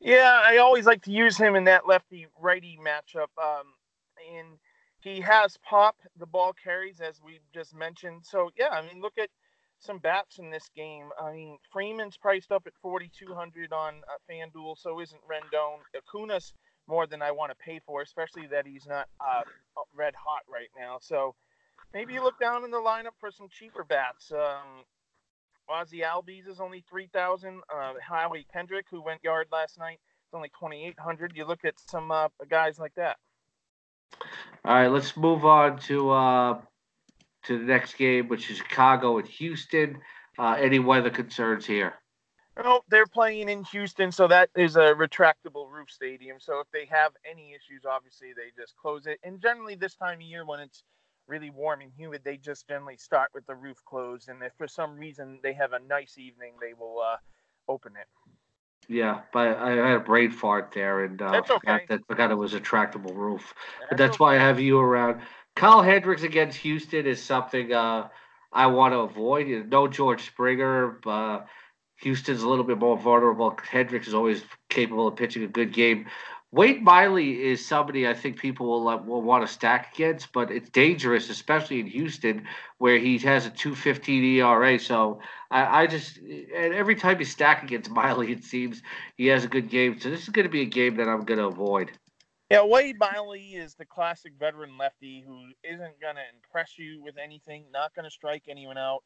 Yeah, 0.00 0.40
I 0.44 0.58
always 0.58 0.86
like 0.86 1.02
to 1.02 1.10
use 1.10 1.36
him 1.36 1.56
in 1.56 1.64
that 1.64 1.88
lefty 1.88 2.26
righty 2.38 2.78
matchup. 2.82 3.28
Um, 3.42 3.72
and 4.36 4.58
he 5.00 5.20
has 5.20 5.56
pop. 5.58 5.96
The 6.18 6.26
ball 6.26 6.52
carries, 6.52 7.00
as 7.00 7.20
we 7.24 7.40
just 7.54 7.74
mentioned. 7.74 8.24
So 8.24 8.50
yeah, 8.56 8.68
I 8.70 8.82
mean, 8.82 9.00
look 9.00 9.18
at 9.18 9.30
some 9.78 9.98
bats 9.98 10.38
in 10.38 10.50
this 10.50 10.68
game. 10.74 11.10
I 11.20 11.32
mean, 11.32 11.58
Freeman's 11.72 12.16
priced 12.16 12.52
up 12.52 12.66
at 12.66 12.72
4,200 12.82 13.72
on 13.72 13.94
uh, 13.94 14.32
FanDuel. 14.32 14.78
So 14.78 15.00
isn't 15.00 15.20
Rendon. 15.22 15.78
Acuna's 15.94 16.54
more 16.88 17.06
than 17.06 17.22
I 17.22 17.30
want 17.32 17.50
to 17.50 17.56
pay 17.56 17.80
for, 17.84 18.02
especially 18.02 18.46
that 18.48 18.66
he's 18.66 18.86
not 18.86 19.08
uh, 19.20 19.42
red 19.94 20.14
hot 20.14 20.42
right 20.50 20.68
now. 20.78 20.98
So 21.00 21.34
maybe 21.92 22.14
you 22.14 22.22
look 22.22 22.38
down 22.38 22.64
in 22.64 22.70
the 22.70 22.78
lineup 22.78 23.16
for 23.18 23.30
some 23.30 23.48
cheaper 23.48 23.84
bats. 23.84 24.32
Um, 24.32 24.84
Ozzy 25.68 26.02
Albies 26.04 26.48
is 26.48 26.60
only 26.60 26.84
3,000. 26.88 27.60
Uh, 27.74 27.94
Howie 28.00 28.46
Kendrick, 28.52 28.86
who 28.90 29.02
went 29.02 29.22
yard 29.24 29.48
last 29.50 29.78
night, 29.78 29.98
is 30.28 30.34
only 30.34 30.48
2,800. 30.60 31.32
You 31.34 31.44
look 31.44 31.64
at 31.64 31.74
some 31.88 32.10
uh, 32.10 32.28
guys 32.48 32.78
like 32.78 32.94
that. 32.94 33.16
All 34.64 34.74
right, 34.74 34.88
let's 34.88 35.16
move 35.16 35.44
on 35.44 35.78
to 35.80 36.10
uh, 36.10 36.58
to 37.46 37.58
the 37.58 37.64
next 37.64 37.94
game, 37.94 38.28
which 38.28 38.50
is 38.50 38.58
Chicago 38.58 39.18
and 39.18 39.26
Houston. 39.28 39.98
Uh, 40.38 40.56
any 40.58 40.78
weather 40.78 41.10
concerns 41.10 41.64
here? 41.64 41.94
No, 42.62 42.80
they're 42.88 43.06
playing 43.06 43.48
in 43.48 43.64
Houston, 43.64 44.10
so 44.10 44.26
that 44.28 44.48
is 44.56 44.76
a 44.76 44.94
retractable 44.94 45.70
roof 45.70 45.90
stadium. 45.90 46.38
So 46.40 46.60
if 46.60 46.66
they 46.72 46.86
have 46.86 47.12
any 47.30 47.50
issues, 47.50 47.84
obviously 47.88 48.28
they 48.34 48.50
just 48.60 48.76
close 48.76 49.06
it. 49.06 49.18
And 49.22 49.40
generally, 49.40 49.74
this 49.74 49.94
time 49.94 50.18
of 50.18 50.22
year 50.22 50.44
when 50.46 50.60
it's 50.60 50.82
really 51.26 51.50
warm 51.50 51.82
and 51.82 51.92
humid, 51.96 52.22
they 52.24 52.36
just 52.36 52.66
generally 52.66 52.96
start 52.96 53.30
with 53.34 53.46
the 53.46 53.54
roof 53.54 53.76
closed. 53.84 54.28
And 54.28 54.42
if 54.42 54.52
for 54.56 54.68
some 54.68 54.96
reason 54.96 55.38
they 55.42 55.52
have 55.52 55.72
a 55.72 55.80
nice 55.80 56.16
evening, 56.18 56.54
they 56.60 56.72
will 56.72 57.00
uh, 57.00 57.16
open 57.68 57.92
it. 58.00 58.06
Yeah, 58.88 59.22
but 59.32 59.58
I 59.58 59.70
had 59.70 59.96
a 59.96 60.00
brain 60.00 60.30
fart 60.30 60.70
there 60.72 61.04
and 61.04 61.20
uh, 61.20 61.32
that's 61.32 61.50
okay. 61.50 61.58
forgot, 61.60 61.80
that, 61.88 62.06
forgot 62.06 62.30
it 62.30 62.36
was 62.36 62.54
a 62.54 62.60
tractable 62.60 63.14
roof. 63.14 63.52
That's 63.80 63.88
but 63.90 63.98
that's 63.98 64.14
okay. 64.14 64.22
why 64.22 64.34
I 64.36 64.38
have 64.38 64.60
you 64.60 64.78
around. 64.78 65.20
Kyle 65.56 65.82
Hendricks 65.82 66.22
against 66.22 66.58
Houston 66.58 67.06
is 67.06 67.22
something 67.22 67.72
uh, 67.72 68.08
I 68.52 68.66
want 68.66 68.92
to 68.92 68.98
avoid. 68.98 69.48
you 69.48 69.64
No 69.64 69.88
George 69.88 70.26
Springer. 70.26 71.00
Uh, 71.04 71.40
Houston's 72.02 72.42
a 72.42 72.48
little 72.48 72.64
bit 72.64 72.78
more 72.78 72.98
vulnerable. 72.98 73.58
Hendricks 73.68 74.06
is 74.06 74.12
always 74.12 74.42
capable 74.68 75.08
of 75.08 75.16
pitching 75.16 75.42
a 75.44 75.48
good 75.48 75.72
game. 75.72 76.06
Wade 76.52 76.82
Miley 76.82 77.42
is 77.42 77.66
somebody 77.66 78.06
I 78.06 78.12
think 78.12 78.38
people 78.38 78.66
will 78.66 78.88
uh, 78.88 78.96
will 78.98 79.22
want 79.22 79.46
to 79.46 79.52
stack 79.52 79.94
against, 79.94 80.30
but 80.32 80.50
it's 80.50 80.68
dangerous, 80.68 81.30
especially 81.30 81.80
in 81.80 81.86
Houston 81.86 82.46
where 82.78 82.98
he 82.98 83.18
has 83.18 83.46
a 83.46 83.50
2.15 83.50 84.36
ERA. 84.36 84.78
So 84.78 85.20
I, 85.50 85.82
I 85.82 85.86
just 85.86 86.18
and 86.18 86.74
every 86.74 86.94
time 86.96 87.18
you 87.18 87.24
stack 87.24 87.62
against 87.62 87.90
Miley, 88.02 88.30
it 88.30 88.44
seems 88.44 88.82
he 89.16 89.26
has 89.28 89.44
a 89.44 89.48
good 89.48 89.70
game. 89.70 89.98
So 90.00 90.10
this 90.10 90.22
is 90.22 90.28
going 90.28 90.46
to 90.46 90.52
be 90.52 90.62
a 90.62 90.66
game 90.66 90.96
that 90.96 91.08
I'm 91.08 91.24
going 91.24 91.40
to 91.40 91.46
avoid. 91.46 91.92
Yeah, 92.48 92.62
Wade 92.62 92.96
Miley 92.98 93.54
is 93.56 93.74
the 93.74 93.84
classic 93.84 94.34
veteran 94.38 94.78
lefty 94.78 95.24
who 95.26 95.46
isn't 95.64 96.00
going 96.00 96.14
to 96.14 96.22
impress 96.32 96.78
you 96.78 97.02
with 97.02 97.16
anything, 97.18 97.64
not 97.72 97.92
going 97.94 98.04
to 98.04 98.10
strike 98.10 98.44
anyone 98.48 98.78
out, 98.78 99.02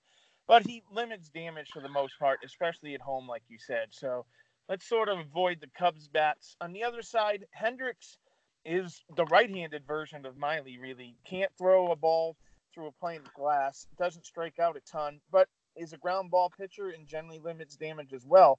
but 0.47 0.67
he 0.67 0.83
limits 0.93 1.31
damage 1.31 1.71
for 1.73 1.81
the 1.81 1.89
most 1.89 2.19
part, 2.19 2.41
especially 2.45 2.95
at 2.95 3.01
home, 3.01 3.27
like 3.27 3.43
you 3.49 3.57
said. 3.59 3.87
So 3.93 4.27
let's 4.69 4.87
sort 4.87 5.09
of 5.09 5.21
avoid 5.21 5.59
the 5.61 5.71
Cubs 5.79 6.07
bats. 6.07 6.55
On 6.61 6.75
the 6.75 6.85
other 6.85 7.01
side, 7.01 7.47
Hendricks 7.53 8.19
is 8.67 9.03
the 9.17 9.25
right-handed 9.25 9.87
version 9.87 10.27
of 10.27 10.37
Miley. 10.37 10.79
Really 10.79 11.17
can't 11.25 11.51
throw 11.57 11.93
a 11.93 11.97
ball 11.97 12.37
through 12.75 12.89
a 12.89 12.93
plane 12.93 13.23
of 13.25 13.33
glass. 13.33 13.87
Doesn't 13.99 14.27
strike 14.27 14.59
out 14.59 14.77
a 14.77 14.81
ton, 14.81 15.19
but 15.33 15.49
is 15.77 15.95
a 15.95 15.99
ground 15.99 16.31
ball 16.31 16.53
pitcher 16.55 16.91
and 16.91 17.07
generally 17.07 17.39
limits 17.39 17.77
damage 17.77 18.13
as 18.13 18.27
well. 18.27 18.59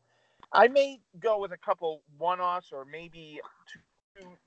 I 0.51 0.69
may 0.69 1.01
go 1.19 1.39
with 1.39 1.51
a 1.51 1.57
couple 1.57 2.01
one-offs 2.17 2.71
or 2.71 2.83
maybe 2.83 3.39
two 3.71 3.79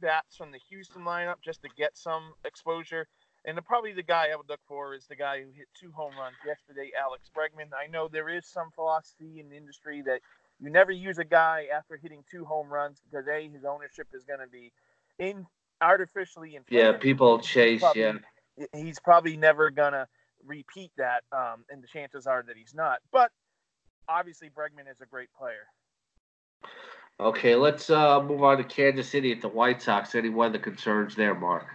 bats 0.00 0.36
from 0.36 0.52
the 0.52 0.60
Houston 0.68 1.02
lineup 1.02 1.36
just 1.44 1.62
to 1.62 1.68
get 1.76 1.96
some 1.96 2.34
exposure. 2.44 3.06
And 3.46 3.58
the, 3.58 3.62
probably 3.62 3.92
the 3.92 4.02
guy 4.02 4.28
I 4.32 4.36
would 4.36 4.48
look 4.48 4.60
for 4.66 4.94
is 4.94 5.06
the 5.06 5.16
guy 5.16 5.40
who 5.40 5.50
hit 5.54 5.66
two 5.78 5.92
home 5.92 6.12
runs 6.18 6.36
yesterday, 6.46 6.90
Alex 6.98 7.30
Bregman. 7.36 7.68
I 7.74 7.90
know 7.90 8.08
there 8.08 8.30
is 8.30 8.46
some 8.46 8.70
philosophy 8.74 9.40
in 9.40 9.50
the 9.50 9.56
industry 9.56 10.02
that 10.02 10.20
you 10.60 10.70
never 10.70 10.92
use 10.92 11.18
a 11.18 11.24
guy 11.24 11.66
after 11.74 11.98
hitting 12.00 12.24
two 12.30 12.44
home 12.44 12.72
runs 12.72 13.02
because 13.04 13.26
a 13.28 13.48
his 13.48 13.64
ownership 13.64 14.08
is 14.14 14.24
going 14.24 14.40
to 14.40 14.46
be 14.46 14.72
in 15.18 15.46
artificially 15.80 16.56
inflated. 16.56 16.86
Yeah, 16.86 16.98
people 16.98 17.38
chase. 17.38 17.80
Probably, 17.80 18.02
yeah, 18.02 18.66
he's 18.72 18.98
probably 19.00 19.36
never 19.36 19.70
gonna 19.70 20.06
repeat 20.44 20.92
that, 20.96 21.24
um, 21.32 21.64
and 21.70 21.82
the 21.82 21.88
chances 21.88 22.26
are 22.26 22.42
that 22.46 22.56
he's 22.56 22.74
not. 22.74 22.98
But 23.12 23.30
obviously, 24.08 24.48
Bregman 24.48 24.90
is 24.90 25.00
a 25.00 25.06
great 25.06 25.28
player. 25.36 25.66
Okay, 27.20 27.54
let's 27.54 27.90
uh, 27.90 28.20
move 28.22 28.42
on 28.42 28.58
to 28.58 28.64
Kansas 28.64 29.08
City 29.08 29.30
at 29.30 29.40
the 29.40 29.48
White 29.48 29.80
Sox. 29.80 30.14
Any 30.16 30.30
weather 30.30 30.58
concerns 30.58 31.14
there, 31.14 31.34
Mark? 31.34 31.66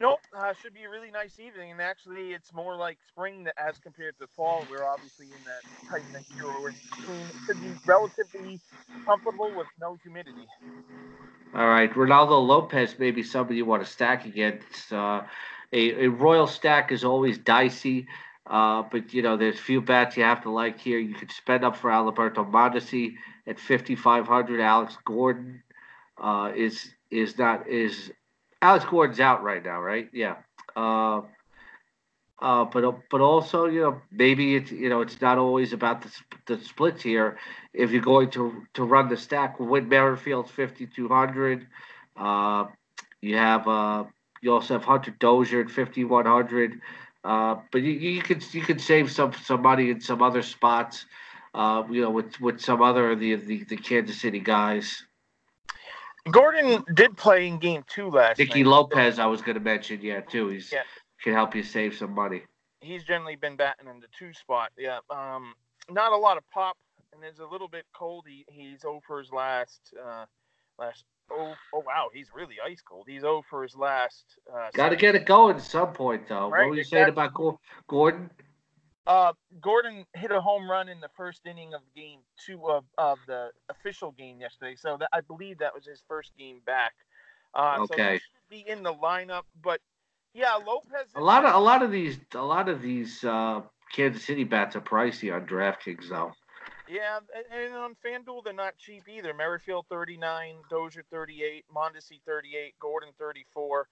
Nope, 0.00 0.18
uh, 0.36 0.52
should 0.60 0.74
be 0.74 0.82
a 0.82 0.90
really 0.90 1.12
nice 1.12 1.38
evening. 1.38 1.70
And 1.70 1.80
actually, 1.80 2.32
it's 2.32 2.52
more 2.52 2.74
like 2.74 2.98
spring 3.06 3.46
as 3.56 3.78
compared 3.78 4.18
to 4.18 4.26
fall. 4.26 4.64
We're 4.68 4.84
obviously 4.84 5.26
in 5.26 5.38
that 5.44 5.88
type 5.88 6.02
of 6.12 6.36
year 6.36 6.46
where 6.60 6.70
it 6.70 7.46
should 7.46 7.60
be 7.60 7.70
relatively 7.86 8.58
comfortable 9.06 9.52
with 9.56 9.68
no 9.80 9.96
humidity. 10.02 10.48
All 11.54 11.68
right, 11.68 11.92
Reynaldo 11.92 12.44
Lopez 12.44 12.98
may 12.98 13.12
be 13.12 13.22
somebody 13.22 13.58
you 13.58 13.64
want 13.64 13.84
to 13.84 13.88
stack 13.90 14.26
against. 14.26 14.92
Uh, 14.92 15.22
a, 15.72 16.06
a 16.06 16.10
royal 16.10 16.48
stack 16.48 16.90
is 16.90 17.04
always 17.04 17.38
dicey. 17.38 18.08
Uh, 18.48 18.82
but 18.90 19.14
you 19.14 19.22
know, 19.22 19.36
there's 19.36 19.60
few 19.60 19.80
bats 19.80 20.16
you 20.16 20.24
have 20.24 20.42
to 20.42 20.50
like 20.50 20.80
here. 20.80 20.98
You 20.98 21.14
could 21.14 21.30
spend 21.30 21.64
up 21.64 21.76
for 21.76 21.92
Alberto 21.92 22.44
Mondesi 22.44 23.14
at 23.46 23.58
5,500. 23.58 24.60
Alex 24.60 24.96
Gordon 25.04 25.62
uh, 26.20 26.52
is 26.54 26.90
is 27.10 27.38
not 27.38 27.68
is 27.68 28.10
Alex 28.60 28.84
Gordon's 28.84 29.20
out 29.20 29.42
right 29.42 29.64
now, 29.64 29.80
right? 29.80 30.08
Yeah. 30.12 30.36
Uh, 30.76 31.22
uh, 32.40 32.64
but 32.64 33.08
but 33.08 33.20
also 33.20 33.66
you 33.66 33.80
know 33.80 34.02
maybe 34.10 34.56
it's 34.56 34.72
you 34.72 34.88
know 34.88 35.00
it's 35.00 35.20
not 35.20 35.38
always 35.38 35.72
about 35.72 36.02
the, 36.02 36.10
the 36.46 36.64
splits 36.64 37.02
here. 37.02 37.38
If 37.72 37.90
you're 37.92 38.02
going 38.02 38.30
to 38.30 38.66
to 38.74 38.84
run 38.84 39.08
the 39.08 39.16
stack, 39.16 39.60
Whit 39.60 39.86
Merrifield's 39.86 40.50
5,200. 40.50 41.66
Uh, 42.16 42.66
you 43.20 43.36
have 43.36 43.68
uh, 43.68 44.04
you 44.40 44.52
also 44.52 44.74
have 44.74 44.84
Hunter 44.84 45.12
Dozier 45.12 45.60
at 45.60 45.70
5,100. 45.70 46.80
Uh, 47.24 47.56
but 47.70 47.82
you, 47.82 47.92
you 47.92 48.20
could 48.20 48.42
you 48.52 48.62
could 48.62 48.80
save 48.80 49.10
some 49.10 49.32
some 49.44 49.62
money 49.62 49.90
in 49.90 50.00
some 50.00 50.20
other 50.20 50.42
spots 50.42 51.06
uh, 51.54 51.84
you 51.90 52.00
know, 52.00 52.10
with 52.10 52.40
with 52.40 52.60
some 52.60 52.82
other 52.82 53.12
of 53.12 53.20
the, 53.20 53.34
the 53.36 53.64
the 53.64 53.76
Kansas 53.76 54.20
City 54.20 54.40
guys. 54.40 55.04
Gordon 56.30 56.84
did 56.94 57.16
play 57.16 57.48
in 57.48 57.58
game 57.58 57.84
two 57.88 58.08
last 58.08 58.38
Nicky 58.38 58.62
night. 58.62 58.70
Lopez, 58.70 59.18
I 59.18 59.26
was 59.26 59.42
going 59.42 59.54
to 59.56 59.60
mention, 59.60 60.00
yeah, 60.02 60.20
too. 60.20 60.48
He's 60.48 60.72
Yeah. 60.72 60.82
can 61.22 61.32
help 61.32 61.54
you 61.54 61.64
save 61.64 61.94
some 61.96 62.14
money. 62.14 62.42
He's 62.80 63.02
generally 63.04 63.36
been 63.36 63.56
batting 63.56 63.88
in 63.88 64.00
the 64.00 64.06
two 64.16 64.32
spot. 64.32 64.70
Yeah. 64.78 65.00
Um, 65.10 65.54
not 65.90 66.12
a 66.12 66.16
lot 66.16 66.36
of 66.36 66.48
pop, 66.50 66.76
and 67.12 67.24
it's 67.24 67.40
a 67.40 67.46
little 67.46 67.68
bit 67.68 67.86
cold. 67.92 68.26
He 68.28 68.44
he's 68.48 68.80
0 68.80 69.00
for 69.06 69.18
his 69.18 69.32
last 69.32 69.80
uh 70.02 70.26
last. 70.78 71.04
Oh, 71.30 71.54
oh 71.74 71.82
wow, 71.86 72.08
he's 72.12 72.28
really 72.34 72.56
ice 72.64 72.80
cold. 72.80 73.06
He's 73.08 73.22
0 73.22 73.42
for 73.48 73.62
his 73.62 73.76
last. 73.76 74.24
Uh, 74.52 74.70
Got 74.74 74.90
to 74.90 74.96
get 74.96 75.14
it 75.14 75.26
going 75.26 75.56
at 75.56 75.62
some 75.62 75.92
point, 75.92 76.28
though. 76.28 76.50
Right, 76.50 76.62
what 76.62 76.70
were 76.70 76.76
you 76.76 76.84
saying 76.84 77.08
about 77.08 77.32
Gordon? 77.88 78.30
Uh, 79.06 79.32
Gordon 79.60 80.04
hit 80.14 80.30
a 80.30 80.40
home 80.40 80.70
run 80.70 80.88
in 80.88 81.00
the 81.00 81.08
first 81.16 81.40
inning 81.44 81.74
of 81.74 81.80
game 81.94 82.20
two 82.46 82.68
of, 82.68 82.84
of 82.98 83.18
the 83.26 83.50
official 83.68 84.12
game 84.12 84.40
yesterday. 84.40 84.76
So 84.76 84.96
that, 84.98 85.08
I 85.12 85.20
believe 85.22 85.58
that 85.58 85.74
was 85.74 85.84
his 85.84 86.02
first 86.06 86.30
game 86.38 86.60
back. 86.64 86.92
Uh, 87.54 87.78
So 87.86 87.94
Okay. 87.94 88.12
he 88.14 88.18
should 88.18 88.48
be 88.48 88.70
in 88.70 88.82
the 88.82 88.94
lineup. 88.94 89.42
But 89.60 89.80
yeah, 90.34 90.54
Lopez. 90.54 91.08
A 91.16 91.20
lot 91.20 91.44
of 91.44 91.54
a 91.54 91.58
lot 91.58 91.82
of 91.82 91.90
these 91.90 92.18
a 92.34 92.38
lot 92.38 92.68
of 92.68 92.80
these 92.80 93.24
uh, 93.24 93.62
Kansas 93.92 94.24
City 94.24 94.44
bats 94.44 94.76
are 94.76 94.80
pricey 94.80 95.34
on 95.34 95.46
DraftKings, 95.46 96.08
though. 96.08 96.32
Yeah, 96.88 97.18
and- 97.34 97.46
and 97.64 97.74
on 97.74 97.94
FanDuel 98.04 98.44
they're 98.44 98.52
not 98.52 98.76
cheap 98.78 99.08
either. 99.08 99.34
Merrifield 99.34 99.86
39, 99.88 100.56
Dozier 100.70 101.04
38, 101.10 101.64
Mondesi 101.74 102.20
38, 102.24 102.74
Gordon 102.78 103.10
34. 103.18 103.88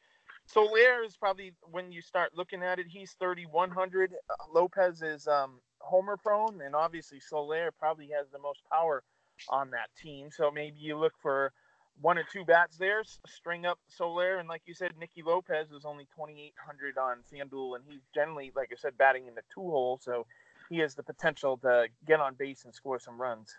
Soler 0.52 1.04
is 1.04 1.16
probably 1.16 1.52
when 1.70 1.92
you 1.92 2.02
start 2.02 2.32
looking 2.34 2.62
at 2.62 2.78
it, 2.78 2.86
he's 2.88 3.14
3100. 3.20 4.12
Uh, 4.12 4.34
Lopez 4.52 5.02
is 5.02 5.28
um, 5.28 5.60
homer 5.78 6.16
prone, 6.16 6.60
and 6.64 6.74
obviously 6.74 7.20
Soler 7.20 7.70
probably 7.78 8.08
has 8.16 8.28
the 8.32 8.38
most 8.38 8.60
power 8.70 9.02
on 9.48 9.70
that 9.70 9.88
team. 10.00 10.28
So 10.30 10.50
maybe 10.50 10.78
you 10.78 10.98
look 10.98 11.12
for 11.22 11.52
one 12.00 12.18
or 12.18 12.24
two 12.32 12.44
bats 12.44 12.76
there, 12.78 13.02
string 13.26 13.66
up 13.66 13.78
Soler, 13.88 14.38
and 14.38 14.48
like 14.48 14.62
you 14.66 14.74
said, 14.74 14.92
Nicky 14.98 15.22
Lopez 15.22 15.70
is 15.70 15.84
only 15.84 16.06
2800 16.16 16.98
on 16.98 17.18
FanDuel, 17.32 17.76
and 17.76 17.84
he's 17.88 18.02
generally, 18.14 18.50
like 18.56 18.70
I 18.72 18.76
said, 18.76 18.96
batting 18.98 19.26
in 19.26 19.34
the 19.34 19.42
two 19.54 19.60
hole. 19.60 20.00
So 20.02 20.26
he 20.68 20.78
has 20.78 20.94
the 20.94 21.02
potential 21.02 21.58
to 21.58 21.86
get 22.06 22.20
on 22.20 22.34
base 22.34 22.64
and 22.64 22.74
score 22.74 22.98
some 22.98 23.20
runs. 23.20 23.54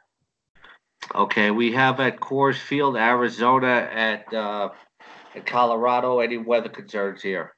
Okay, 1.15 1.51
we 1.51 1.71
have 1.73 1.99
at 1.99 2.19
Coors 2.19 2.57
Field, 2.57 2.95
Arizona, 2.95 3.89
at 3.91 4.33
uh, 4.33 4.69
at 5.35 5.45
Colorado. 5.45 6.19
Any 6.19 6.37
weather 6.37 6.69
concerns 6.69 7.21
here? 7.21 7.53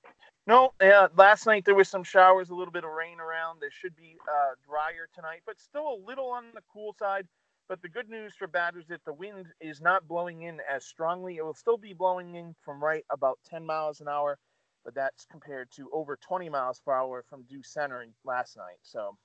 No, 0.46 0.74
uh, 0.82 1.08
last 1.16 1.46
night 1.46 1.64
there 1.66 1.76
was 1.76 1.88
some 1.88 2.04
showers, 2.04 2.50
a 2.50 2.56
little 2.56 2.72
bit 2.74 2.84
of 2.84 2.92
rain 2.92 3.20
around. 3.20 3.60
There 3.62 3.72
should 3.72 3.96
be 3.96 4.18
uh, 4.28 4.56
drier 4.68 5.08
tonight, 5.16 5.42
but 5.46 5.60
still 5.60 5.88
a 5.94 6.00
little 6.06 6.28
on 6.30 6.46
the 6.54 6.62
cool 6.72 6.94
side. 7.00 7.28
But 7.70 7.82
the 7.82 7.88
good 7.88 8.10
news 8.10 8.34
for 8.38 8.46
batters 8.48 8.84
is 8.84 8.90
that 8.90 9.06
the 9.06 9.14
wind 9.14 9.46
is 9.62 9.80
not 9.80 10.06
blowing 10.06 10.42
in 10.42 10.60
as 10.70 10.84
strongly. 10.86 11.38
It 11.38 11.46
will 11.46 11.54
still 11.54 11.78
be 11.78 11.94
blowing 11.94 12.36
in 12.36 12.54
from 12.64 12.84
right 12.84 13.06
about 13.10 13.40
10 13.50 13.66
miles 13.66 14.02
an 14.02 14.10
hour, 14.10 14.38
but 14.84 14.94
that's 14.94 15.26
compared 15.32 15.72
to 15.78 15.90
over 15.94 16.18
20 16.18 16.50
miles 16.50 16.82
per 16.86 16.92
hour 16.92 17.24
from 17.30 17.44
due 17.44 17.64
center 17.64 18.06
last 18.26 18.58
night. 18.58 18.76
So 18.82 19.18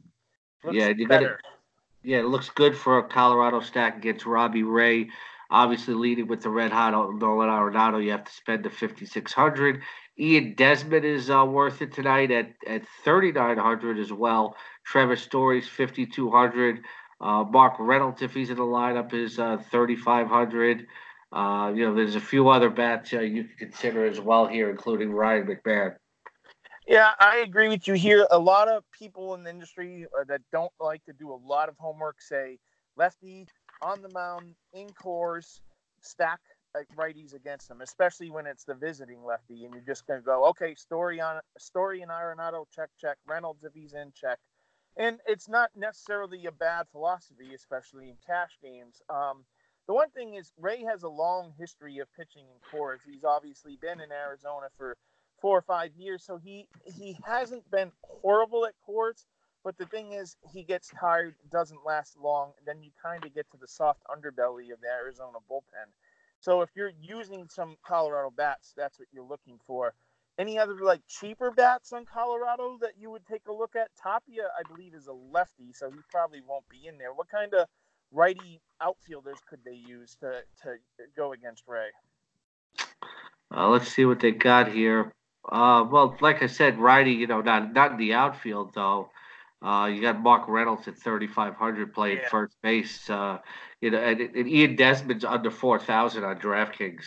looks 0.63 0.77
Yeah, 0.77 0.89
you 0.89 1.09
gotta- 1.09 1.25
better. 1.25 1.41
Yeah, 2.05 2.19
it 2.19 2.27
looks 2.27 2.49
good 2.49 2.77
for 2.77 2.99
a 2.99 3.09
Colorado 3.09 3.59
stack 3.59 3.97
against 3.97 4.25
Robbie 4.25 4.63
Ray. 4.63 5.11
Obviously, 5.51 5.95
leading 5.95 6.27
with 6.27 6.43
the 6.43 6.51
red 6.51 6.73
hot 6.73 6.93
Nolan 6.93 7.49
Arenado, 7.49 8.05
you 8.05 8.11
have 8.11 8.25
to 8.25 8.33
spend 8.33 8.65
the 8.65 8.71
fifty 8.71 9.07
six 9.07 9.33
hundred. 9.33 9.83
Ian 10.19 10.55
Desmond 10.55 11.05
is 11.05 11.31
uh, 11.31 11.45
worth 11.45 11.81
it 11.81 11.93
tonight 11.93 12.31
at 12.31 12.53
at 12.67 12.83
thirty 13.05 13.33
nine 13.33 13.57
hundred 13.57 13.99
as 13.99 14.13
well. 14.13 14.57
Trevor 14.85 15.17
Story's 15.17 15.69
fifty 15.69 16.05
two 16.05 16.31
hundred. 16.31 16.81
Uh, 17.21 17.45
Mark 17.45 17.75
Reynolds, 17.79 18.23
if 18.23 18.35
he's 18.35 18.51
in 18.51 18.57
the 18.57 18.63
lineup, 18.63 19.15
is 19.15 19.39
uh, 19.39 19.57
thirty 19.71 19.97
five 19.97 20.29
hundred. 20.29 20.87
Uh, 21.33 21.73
you 21.75 21.85
know, 21.85 21.95
there's 21.95 22.15
a 22.15 22.21
few 22.21 22.49
other 22.49 22.71
bats 22.71 23.13
uh, 23.13 23.21
you 23.21 23.45
can 23.45 23.57
consider 23.71 24.07
as 24.07 24.21
well 24.21 24.47
here, 24.47 24.71
including 24.71 25.13
Ryan 25.13 25.47
McMahon. 25.47 25.97
Yeah, 26.87 27.11
I 27.21 27.39
agree 27.39 27.69
with 27.69 27.87
you 27.87 27.95
here. 27.95 28.27
A 28.31 28.39
lot 28.39 28.69
of 28.69 28.83
people 28.99 29.35
in 29.35 29.45
the 29.45 29.51
industry 29.51 30.07
uh, 30.19 30.25
that 30.29 30.41
don't 30.53 30.73
like 30.81 31.05
to 31.05 31.13
do 31.13 31.31
a 31.31 31.37
lot 31.37 31.69
of 31.69 31.77
homework 31.79 32.23
say 32.23 32.59
lefty 32.97 33.47
on 33.83 34.03
the 34.03 34.11
mound 34.11 34.55
in 34.73 34.89
Coors, 34.89 35.61
stack 36.01 36.41
righties 36.97 37.35
against 37.35 37.69
them, 37.69 37.81
especially 37.81 38.31
when 38.31 38.47
it's 38.47 38.65
the 38.65 38.75
visiting 38.75 39.25
lefty, 39.25 39.65
and 39.65 39.75
you're 39.75 39.83
just 39.83 40.07
going 40.07 40.21
to 40.21 40.25
go, 40.25 40.45
okay, 40.47 40.75
story 40.75 41.21
on 41.21 41.41
story 41.59 42.03
and 42.03 42.11
Arenado, 42.11 42.65
check, 42.75 42.91
check. 43.01 43.17
Reynolds 43.27 43.65
if 43.65 43.73
he's 43.75 43.95
in, 43.95 44.13
check. 44.15 44.39
And 44.97 45.19
it's 45.27 45.49
not 45.49 45.71
necessarily 45.77 46.47
a 46.47 46.53
bad 46.53 46.87
philosophy, 46.91 47.55
especially 47.55 48.11
in 48.11 48.17
cash 48.27 48.51
games. 48.63 49.01
Um, 49.09 49.45
the 49.87 49.95
one 49.95 50.11
thing 50.11 50.35
is 50.35 50.53
Ray 50.59 50.83
has 50.85 51.03
a 51.03 51.09
long 51.09 51.53
history 51.59 51.99
of 51.99 52.09
pitching 52.15 52.45
in 52.45 52.79
Coors. 52.79 52.99
He's 53.07 53.25
obviously 53.25 53.79
been 53.81 54.01
in 54.01 54.13
Arizona 54.13 54.67
for 54.77 54.97
four 55.41 55.57
or 55.57 55.63
five 55.63 55.91
years, 55.97 56.25
so 56.25 56.37
he 56.37 56.67
he 56.85 57.17
hasn't 57.25 57.71
been 57.71 57.91
horrible 58.03 58.67
at 58.67 58.75
Coors. 58.87 59.25
But 59.65 59.77
the 59.77 59.87
thing 59.87 60.13
is, 60.13 60.37
he 60.53 60.63
gets 60.63 60.91
tired, 60.99 61.35
doesn't 61.51 61.85
last 61.85 62.17
long, 62.23 62.53
and 62.59 62.67
then 62.67 62.83
you 62.83 62.91
kind 63.03 63.25
of 63.25 63.35
get 63.35 63.51
to 63.51 63.57
the 63.59 63.69
soft 63.69 64.01
underbelly 64.09 64.73
of 64.73 64.81
the 64.81 64.89
Arizona 64.89 65.39
bullpen. 65.51 65.91
So 66.41 66.63
if 66.63 66.71
you're 66.75 66.93
using 67.01 67.49
some 67.49 67.77
Colorado 67.85 68.31
bats, 68.31 68.73
that's 68.77 68.99
what 68.99 69.09
you're 69.13 69.25
looking 69.25 69.59
for. 69.67 69.95
Any 70.39 70.57
other 70.57 70.77
like 70.83 71.01
cheaper 71.09 71.51
bats 71.51 71.93
on 71.93 72.05
Colorado 72.07 72.79
that 72.81 72.93
you 72.97 73.11
would 73.11 73.27
take 73.27 73.43
a 73.49 73.53
look 73.53 73.75
at? 73.75 73.89
Tapia, 74.01 74.45
I 74.57 74.63
believe, 74.73 74.95
is 74.95 75.09
a 75.09 75.13
lefty, 75.13 75.73
so 75.73 75.91
he 75.91 75.99
probably 76.13 76.41
won't 76.47 76.69
be 76.69 76.87
in 76.87 76.97
there. 76.97 77.13
What 77.13 77.29
kind 77.29 77.53
of 77.55 77.67
righty 78.13 78.61
outfielders 78.81 79.39
could 79.51 79.59
they 79.65 79.75
use 79.75 80.17
to 80.21 80.43
to 80.63 80.77
go 81.17 81.33
against 81.33 81.65
Ray? 81.67 81.89
Uh, 83.55 83.69
let's 83.69 83.89
see 83.89 84.05
what 84.05 84.21
they 84.21 84.31
got 84.31 84.71
here. 84.71 85.13
Uh, 85.51 85.85
well, 85.91 86.17
like 86.21 86.43
I 86.43 86.47
said, 86.47 86.79
righty, 86.79 87.13
you 87.13 87.27
know, 87.27 87.41
not 87.41 87.73
not 87.73 87.93
in 87.93 87.99
the 87.99 88.15
outfield 88.15 88.75
though. 88.75 89.11
Uh, 89.61 89.91
you 89.93 90.01
got 90.01 90.21
Mark 90.21 90.47
Reynolds 90.47 90.87
at 90.87 90.97
3,500 90.97 91.93
playing 91.93 92.19
yeah. 92.19 92.29
first 92.29 92.57
base. 92.63 93.11
Uh, 93.11 93.39
you 93.81 93.91
know, 93.91 93.99
and, 93.99 94.21
and 94.21 94.49
Ian 94.49 94.77
Desmond's 94.77 95.25
under 95.25 95.51
4,000 95.51 96.25
on 96.25 96.39
DraftKings. 96.39 97.05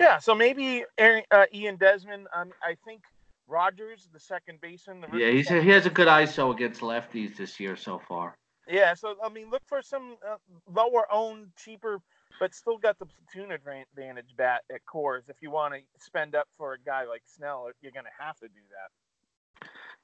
Yeah, 0.00 0.18
so 0.18 0.34
maybe 0.34 0.84
Aaron, 0.98 1.22
uh, 1.30 1.46
Ian 1.54 1.76
Desmond. 1.76 2.26
Um, 2.34 2.52
I 2.62 2.76
think 2.84 3.02
Rodgers, 3.48 4.08
the 4.12 4.20
second 4.20 4.60
baseman. 4.60 5.04
The 5.10 5.18
yeah, 5.18 5.30
he's 5.30 5.50
a, 5.50 5.62
he 5.62 5.70
has 5.70 5.86
a 5.86 5.90
good 5.90 6.08
ISO 6.08 6.54
against 6.54 6.80
lefties 6.80 7.36
this 7.36 7.58
year 7.58 7.76
so 7.76 7.98
far. 7.98 8.36
Yeah, 8.68 8.94
so 8.94 9.14
I 9.24 9.28
mean, 9.28 9.50
look 9.50 9.62
for 9.66 9.80
some 9.80 10.16
uh, 10.28 10.36
lower 10.70 11.06
owned, 11.10 11.48
cheaper, 11.56 12.00
but 12.40 12.54
still 12.54 12.76
got 12.76 12.98
the 12.98 13.06
platoon 13.06 13.52
advantage 13.52 14.36
bat 14.36 14.62
at 14.72 14.80
Coors. 14.84 15.28
If 15.28 15.36
you 15.40 15.50
want 15.50 15.74
to 15.74 15.80
spend 16.04 16.34
up 16.34 16.48
for 16.58 16.74
a 16.74 16.78
guy 16.78 17.04
like 17.04 17.22
Snell, 17.24 17.70
you're 17.80 17.92
going 17.92 18.04
to 18.04 18.24
have 18.24 18.36
to 18.40 18.48
do 18.48 18.60
that. 18.70 18.90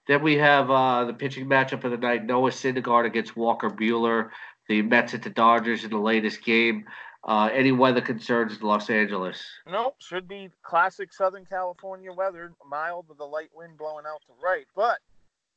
Then 0.08 0.22
we 0.22 0.36
have 0.36 0.70
uh, 0.70 1.04
the 1.04 1.12
pitching 1.12 1.46
matchup 1.46 1.84
of 1.84 1.90
the 1.90 1.96
night: 1.96 2.24
Noah 2.24 2.50
Syndergaard 2.50 3.06
against 3.06 3.36
Walker 3.36 3.70
Buehler. 3.70 4.30
The 4.68 4.82
Mets 4.82 5.14
at 5.14 5.22
the 5.22 5.30
Dodgers 5.30 5.84
in 5.84 5.90
the 5.90 5.98
latest 5.98 6.44
game. 6.44 6.84
Uh, 7.24 7.48
any 7.52 7.70
weather 7.70 8.00
concerns 8.00 8.56
in 8.56 8.66
Los 8.66 8.90
Angeles? 8.90 9.40
Nope, 9.70 9.94
should 9.98 10.26
be 10.26 10.50
classic 10.62 11.12
Southern 11.12 11.44
California 11.44 12.12
weather, 12.12 12.52
mild 12.68 13.08
with 13.08 13.20
a 13.20 13.24
light 13.24 13.50
wind 13.54 13.76
blowing 13.78 14.04
out 14.06 14.22
to 14.26 14.32
right. 14.42 14.66
But 14.74 14.98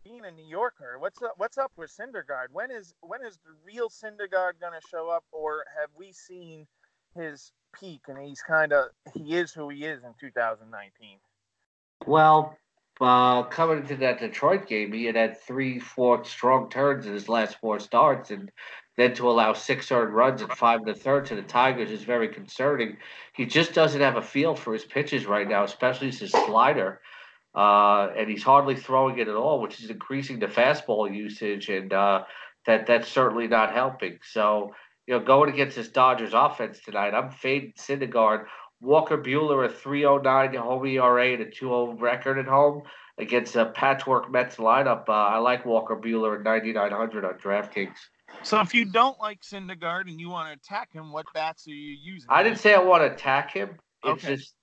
being 0.04 0.24
a 0.26 0.32
New 0.32 0.46
Yorker, 0.46 0.98
what's 1.00 1.22
up? 1.24 1.34
What's 1.38 1.58
up 1.58 1.72
with 1.76 1.92
Syndergaard? 1.92 2.48
When 2.52 2.70
is 2.70 2.94
when 3.02 3.24
is 3.24 3.38
the 3.38 3.54
real 3.66 3.90
Syndergaard 3.90 4.60
going 4.62 4.74
to 4.80 4.88
show 4.92 5.10
up, 5.10 5.24
or 5.32 5.66
have 5.80 5.90
we 5.98 6.12
seen 6.12 6.68
his 7.16 7.52
peak 7.74 8.02
and 8.08 8.20
he's 8.20 8.42
kind 8.42 8.72
of 8.72 8.90
he 9.14 9.36
is 9.36 9.52
who 9.52 9.70
he 9.70 9.86
is 9.86 10.04
in 10.04 10.14
2019? 10.20 11.18
Well, 12.06 12.56
uh, 13.02 13.44
coming 13.44 13.80
into 13.80 13.98
that 13.98 14.20
Detroit 14.20 14.68
game, 14.68 14.94
he 14.94 15.06
had 15.06 15.16
had 15.16 15.42
three, 15.42 15.80
four 15.80 16.24
strong 16.24 16.70
turns 16.70 17.06
in 17.06 17.14
his 17.14 17.30
last 17.30 17.58
four 17.60 17.80
starts, 17.80 18.32
and 18.32 18.52
then 18.98 19.14
to 19.16 19.30
allow 19.30 19.54
six 19.54 19.92
earned 19.92 20.14
runs 20.14 20.42
at 20.42 20.56
five 20.56 20.80
and 20.80 20.90
a 20.90 20.96
third 20.96 21.26
to 21.26 21.36
the 21.36 21.42
Tigers 21.42 21.92
is 21.92 22.04
very 22.04 22.30
concerning. 22.30 22.98
He 23.34 23.46
just 23.46 23.74
doesn't 23.74 24.00
have 24.02 24.16
a 24.16 24.22
feel 24.22 24.56
for 24.56 24.74
his 24.74 24.86
pitches 24.86 25.26
right 25.26 25.48
now, 25.48 25.64
especially 25.64 26.12
his 26.12 26.32
slider 26.32 27.02
uh, 27.56 28.10
and 28.18 28.30
he's 28.30 28.44
hardly 28.44 28.76
throwing 28.76 29.18
it 29.18 29.28
at 29.28 29.36
all, 29.36 29.62
which 29.62 29.82
is 29.82 29.90
increasing 29.90 30.40
the 30.40 30.48
fastball 30.48 31.14
usage, 31.14 31.70
and 31.70 31.94
uh, 31.94 32.24
that 32.66 32.86
that's 32.86 33.08
certainly 33.08 33.48
not 33.48 33.74
helping. 33.74 34.20
So, 34.24 34.74
you 35.08 35.14
know, 35.14 35.24
going 35.24 35.54
against 35.54 35.78
this 35.78 35.88
Dodgers 35.88 36.34
offense 36.34 36.80
tonight, 36.84 37.14
I'm 37.14 37.32
fading 37.32 37.74
Syndergaard. 37.78 38.46
Walker 38.82 39.18
Buehler 39.18 39.66
a 39.66 39.70
309 39.70 40.54
home 40.56 40.86
ERA 40.86 41.34
and 41.34 41.42
a 41.42 41.50
2 41.50 41.94
record 41.94 42.38
at 42.38 42.46
home 42.46 42.84
against 43.18 43.56
a 43.56 43.66
patchwork 43.66 44.32
Mets 44.32 44.58
lineup. 44.58 45.08
Uh, 45.08 45.14
I 45.14 45.38
like 45.38 45.66
Walker 45.66 45.96
Buehler 45.96 46.38
at 46.38 46.44
9,900 46.44 47.26
on 47.26 47.34
DraftKings. 47.36 47.96
So 48.44 48.60
if 48.60 48.74
you 48.74 48.86
don't 48.86 49.20
like 49.20 49.42
Syndergaard 49.42 50.10
and 50.10 50.20
you 50.20 50.30
want 50.30 50.50
to 50.50 50.54
attack 50.54 50.92
him, 50.92 51.12
what 51.12 51.26
bats 51.34 51.68
are 51.68 51.72
you 51.72 51.98
using? 52.02 52.28
I 52.30 52.44
didn't 52.44 52.60
say 52.60 52.74
I 52.74 52.80
want 52.80 53.04
to 53.04 53.12
attack 53.12 53.52
him. 53.52 53.78
It's 54.04 54.24
okay. 54.24 54.36
just, 54.36 54.54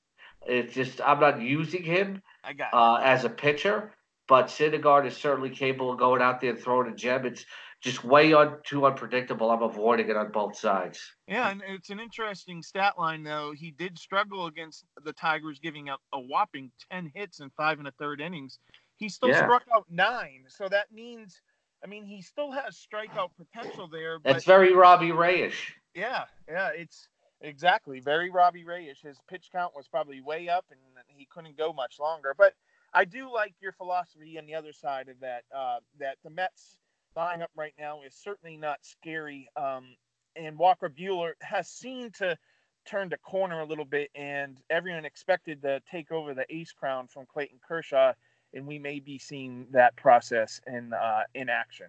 it's 0.47 0.75
just 0.75 1.01
I'm 1.01 1.21
not 1.21 1.41
using 1.41 1.83
him. 1.83 2.23
I 2.45 2.53
got 2.53 2.75
uh, 2.75 3.01
as 3.03 3.25
a 3.25 3.31
pitcher. 3.31 3.93
But 4.29 4.47
Syndergaard 4.47 5.07
is 5.07 5.17
certainly 5.17 5.51
capable 5.51 5.93
of 5.93 5.99
going 5.99 6.23
out 6.23 6.41
there 6.41 6.51
and 6.51 6.59
throwing 6.59 6.91
a 6.91 6.95
gem. 6.95 7.27
It's 7.27 7.45
just 7.83 8.05
way 8.05 8.33
on 8.33 8.59
too 8.65 8.87
unpredictable. 8.87 9.51
I'm 9.51 9.63
avoiding 9.63 10.09
it 10.09 10.17
on 10.17 10.31
both 10.31 10.57
sides. 10.57 11.01
Yeah, 11.27 11.51
and 11.51 11.63
it's 11.67 11.91
an 11.91 12.01
interesting 12.01 12.63
stat 12.63 12.95
line 12.99 13.25
though. 13.25 13.53
He 13.53 13.73
did 13.73 13.99
struggle 13.99 14.47
against 14.47 14.85
the 15.05 15.13
Tigers, 15.13 15.59
giving 15.59 15.89
up 15.89 16.01
a 16.13 16.21
whopping 16.21 16.71
ten 16.91 17.11
hits 17.15 17.41
in 17.41 17.51
five 17.51 17.79
and 17.79 17.89
a 17.89 17.93
third 17.93 18.21
innings. 18.21 18.59
He 18.97 19.09
still 19.09 19.31
yeah. 19.31 19.45
struck 19.45 19.65
out 19.75 19.87
nine, 19.91 20.45
so 20.47 20.69
that 20.69 20.93
means, 20.93 21.41
I 21.83 21.89
mean, 21.89 22.05
he 22.05 22.23
still 22.23 22.53
has 22.53 22.77
strikeout 22.77 23.31
potential 23.37 23.89
there. 23.89 24.21
But, 24.21 24.35
That's 24.35 24.45
very 24.45 24.73
Robbie 24.73 25.11
Rayish. 25.11 25.73
Yeah, 25.95 26.25
yeah, 26.49 26.71
it's 26.75 27.09
Exactly. 27.43 28.01
Very 28.01 28.31
Robbie 28.31 28.65
Rayish. 28.65 29.03
His 29.03 29.19
pitch 29.29 29.49
count 29.53 29.75
was 29.75 29.89
probably 29.89 30.21
way 30.21 30.49
up 30.49 30.65
and 30.71 30.79
he 31.09 31.27
couldn't 31.27 31.59
go 31.59 31.73
much 31.73 31.99
longer. 31.99 32.35
But 32.37 32.55
I 32.95 33.05
do 33.05 33.33
like 33.33 33.55
your 33.61 33.73
philosophy 33.73 34.39
on 34.39 34.47
the 34.47 34.55
other 34.55 34.73
side 34.73 35.09
of 35.09 35.19
that, 35.21 35.43
uh, 35.55 35.79
that 35.99 36.19
the 36.23 36.31
Mets 36.31 36.77
lineup 37.17 37.49
right 37.57 37.75
now 37.79 38.03
is 38.03 38.15
certainly 38.15 38.57
not 38.57 38.79
scary. 38.83 39.49
Um, 39.57 39.97
and 40.37 40.59
Walker 40.59 40.89
Buehler 40.89 41.33
has 41.41 41.69
seemed 41.69 42.15
to 42.15 42.37
turn 42.85 43.09
the 43.09 43.19
corner 43.19 43.61
a 43.61 43.65
little 43.65 43.85
bit, 43.85 44.11
and 44.15 44.59
everyone 44.71 45.05
expected 45.05 45.63
to 45.63 45.81
take 45.91 46.11
over 46.11 46.35
the 46.35 46.47
ace 46.51 46.73
crown 46.73 47.07
from 47.07 47.27
Clayton 47.27 47.59
Kershaw, 47.67 48.13
and 48.55 48.67
we 48.67 48.79
may 48.79 48.99
be 49.01 49.19
seeing 49.19 49.67
that 49.71 49.95
process 49.97 50.61
in 50.67 50.93
uh, 50.93 51.23
in 51.35 51.49
action. 51.49 51.87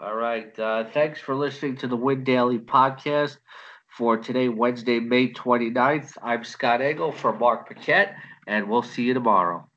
All 0.00 0.14
right. 0.14 0.56
Uh, 0.58 0.84
thanks 0.92 1.20
for 1.20 1.34
listening 1.34 1.76
to 1.78 1.88
the 1.88 1.96
Win 1.96 2.22
Daily 2.22 2.58
podcast 2.58 3.38
for 3.88 4.16
today, 4.16 4.48
Wednesday, 4.48 5.00
May 5.00 5.32
29th. 5.32 6.16
I'm 6.22 6.44
Scott 6.44 6.80
Engel 6.80 7.10
for 7.10 7.36
Mark 7.36 7.66
Paquette, 7.66 8.14
and 8.46 8.68
we'll 8.68 8.82
see 8.82 9.02
you 9.02 9.14
tomorrow. 9.14 9.69